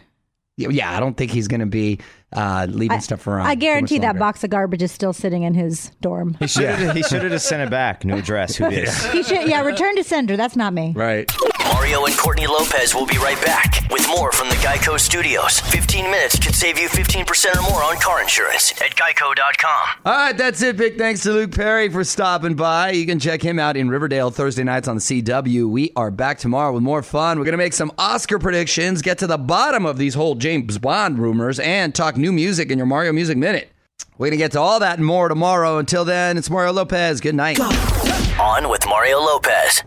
Yeah, 0.56 0.94
I 0.94 1.00
don't 1.00 1.16
think 1.16 1.30
he's 1.30 1.48
going 1.48 1.60
to 1.60 1.66
be 1.66 1.98
uh, 2.32 2.66
leaving 2.68 3.00
stuff 3.00 3.26
around. 3.26 3.46
I 3.46 3.54
guarantee 3.54 3.98
that 3.98 4.18
box 4.18 4.42
of 4.44 4.50
garbage 4.50 4.82
is 4.82 4.92
still 4.92 5.12
sitting 5.12 5.42
in 5.42 5.54
his 5.54 5.90
dorm. 6.00 6.34
He 6.38 6.46
should 6.46 6.64
have 6.64 6.96
he 6.96 7.02
should 7.02 7.22
have 7.22 7.32
just 7.32 7.46
sent 7.46 7.62
it 7.62 7.70
back. 7.70 8.04
New 8.04 8.16
address. 8.16 8.56
Who 8.56 8.66
is? 8.70 9.04
he 9.12 9.22
should, 9.22 9.48
yeah, 9.48 9.62
return 9.62 9.96
to 9.96 10.04
sender. 10.04 10.36
That's 10.36 10.56
not 10.56 10.72
me. 10.72 10.92
Right. 10.94 11.30
Mario 11.69 12.04
and 12.07 12.16
Courtney 12.16 12.47
Lopez 12.47 12.95
will 12.95 13.07
be 13.07 13.19
right 13.19 13.40
back 13.45 13.87
with 13.90 14.07
more 14.09 14.33
from 14.33 14.49
the 14.49 14.54
Geico 14.57 14.99
Studios. 14.99 15.61
15 15.61 16.11
minutes 16.11 16.38
could 16.38 16.54
save 16.54 16.78
you 16.78 16.88
15% 16.88 17.57
or 17.57 17.62
more 17.71 17.83
on 17.83 17.97
car 17.97 18.21
insurance 18.21 18.73
at 18.83 18.97
Geico.com. 18.97 19.88
All 20.04 20.12
right, 20.12 20.37
that's 20.37 20.62
it. 20.62 20.76
Big 20.76 20.99
thanks 20.99 21.23
to 21.23 21.33
Luke 21.33 21.52
Perry 21.54 21.88
for 21.88 22.04
stopping 22.04 22.54
by. 22.54 22.90
You 22.92 23.07
can 23.07 23.19
check 23.19 23.42
him 23.42 23.59
out 23.59 23.76
in 23.76 23.88
Riverdale 23.88 24.31
Thursday 24.31 24.64
nights 24.64 24.88
on 24.88 24.97
the 24.97 25.00
CW. 25.00 25.69
We 25.69 25.92
are 25.97 26.11
back 26.11 26.38
tomorrow 26.38 26.73
with 26.73 26.83
more 26.83 27.02
fun. 27.02 27.38
We're 27.38 27.45
going 27.45 27.52
to 27.52 27.59
make 27.59 27.75
some 27.75 27.92
Oscar 27.99 28.38
predictions, 28.38 29.02
get 29.02 29.19
to 29.19 29.26
the 29.26 29.38
bottom 29.38 29.87
of 29.87 29.99
these 29.99 30.14
whole 30.14 30.35
James 30.35 30.78
Bond 30.78 31.19
rumors, 31.19 31.59
and 31.61 31.95
talk 31.95 32.16
new 32.16 32.33
music 32.33 32.71
in 32.71 32.78
your 32.78 32.87
Mario 32.87 33.12
Music 33.12 33.37
Minute. 33.37 33.71
We're 34.19 34.26
going 34.26 34.33
to 34.33 34.37
get 34.38 34.52
to 34.52 34.61
all 34.61 34.81
that 34.81 34.99
and 34.99 35.07
more 35.07 35.28
tomorrow. 35.28 35.78
Until 35.78 36.04
then, 36.04 36.37
it's 36.37 36.50
Mario 36.50 36.73
Lopez. 36.73 37.21
Good 37.21 37.35
night. 37.35 37.59
On 37.61 38.69
with 38.69 38.87
Mario 38.87 39.18
Lopez. 39.18 39.83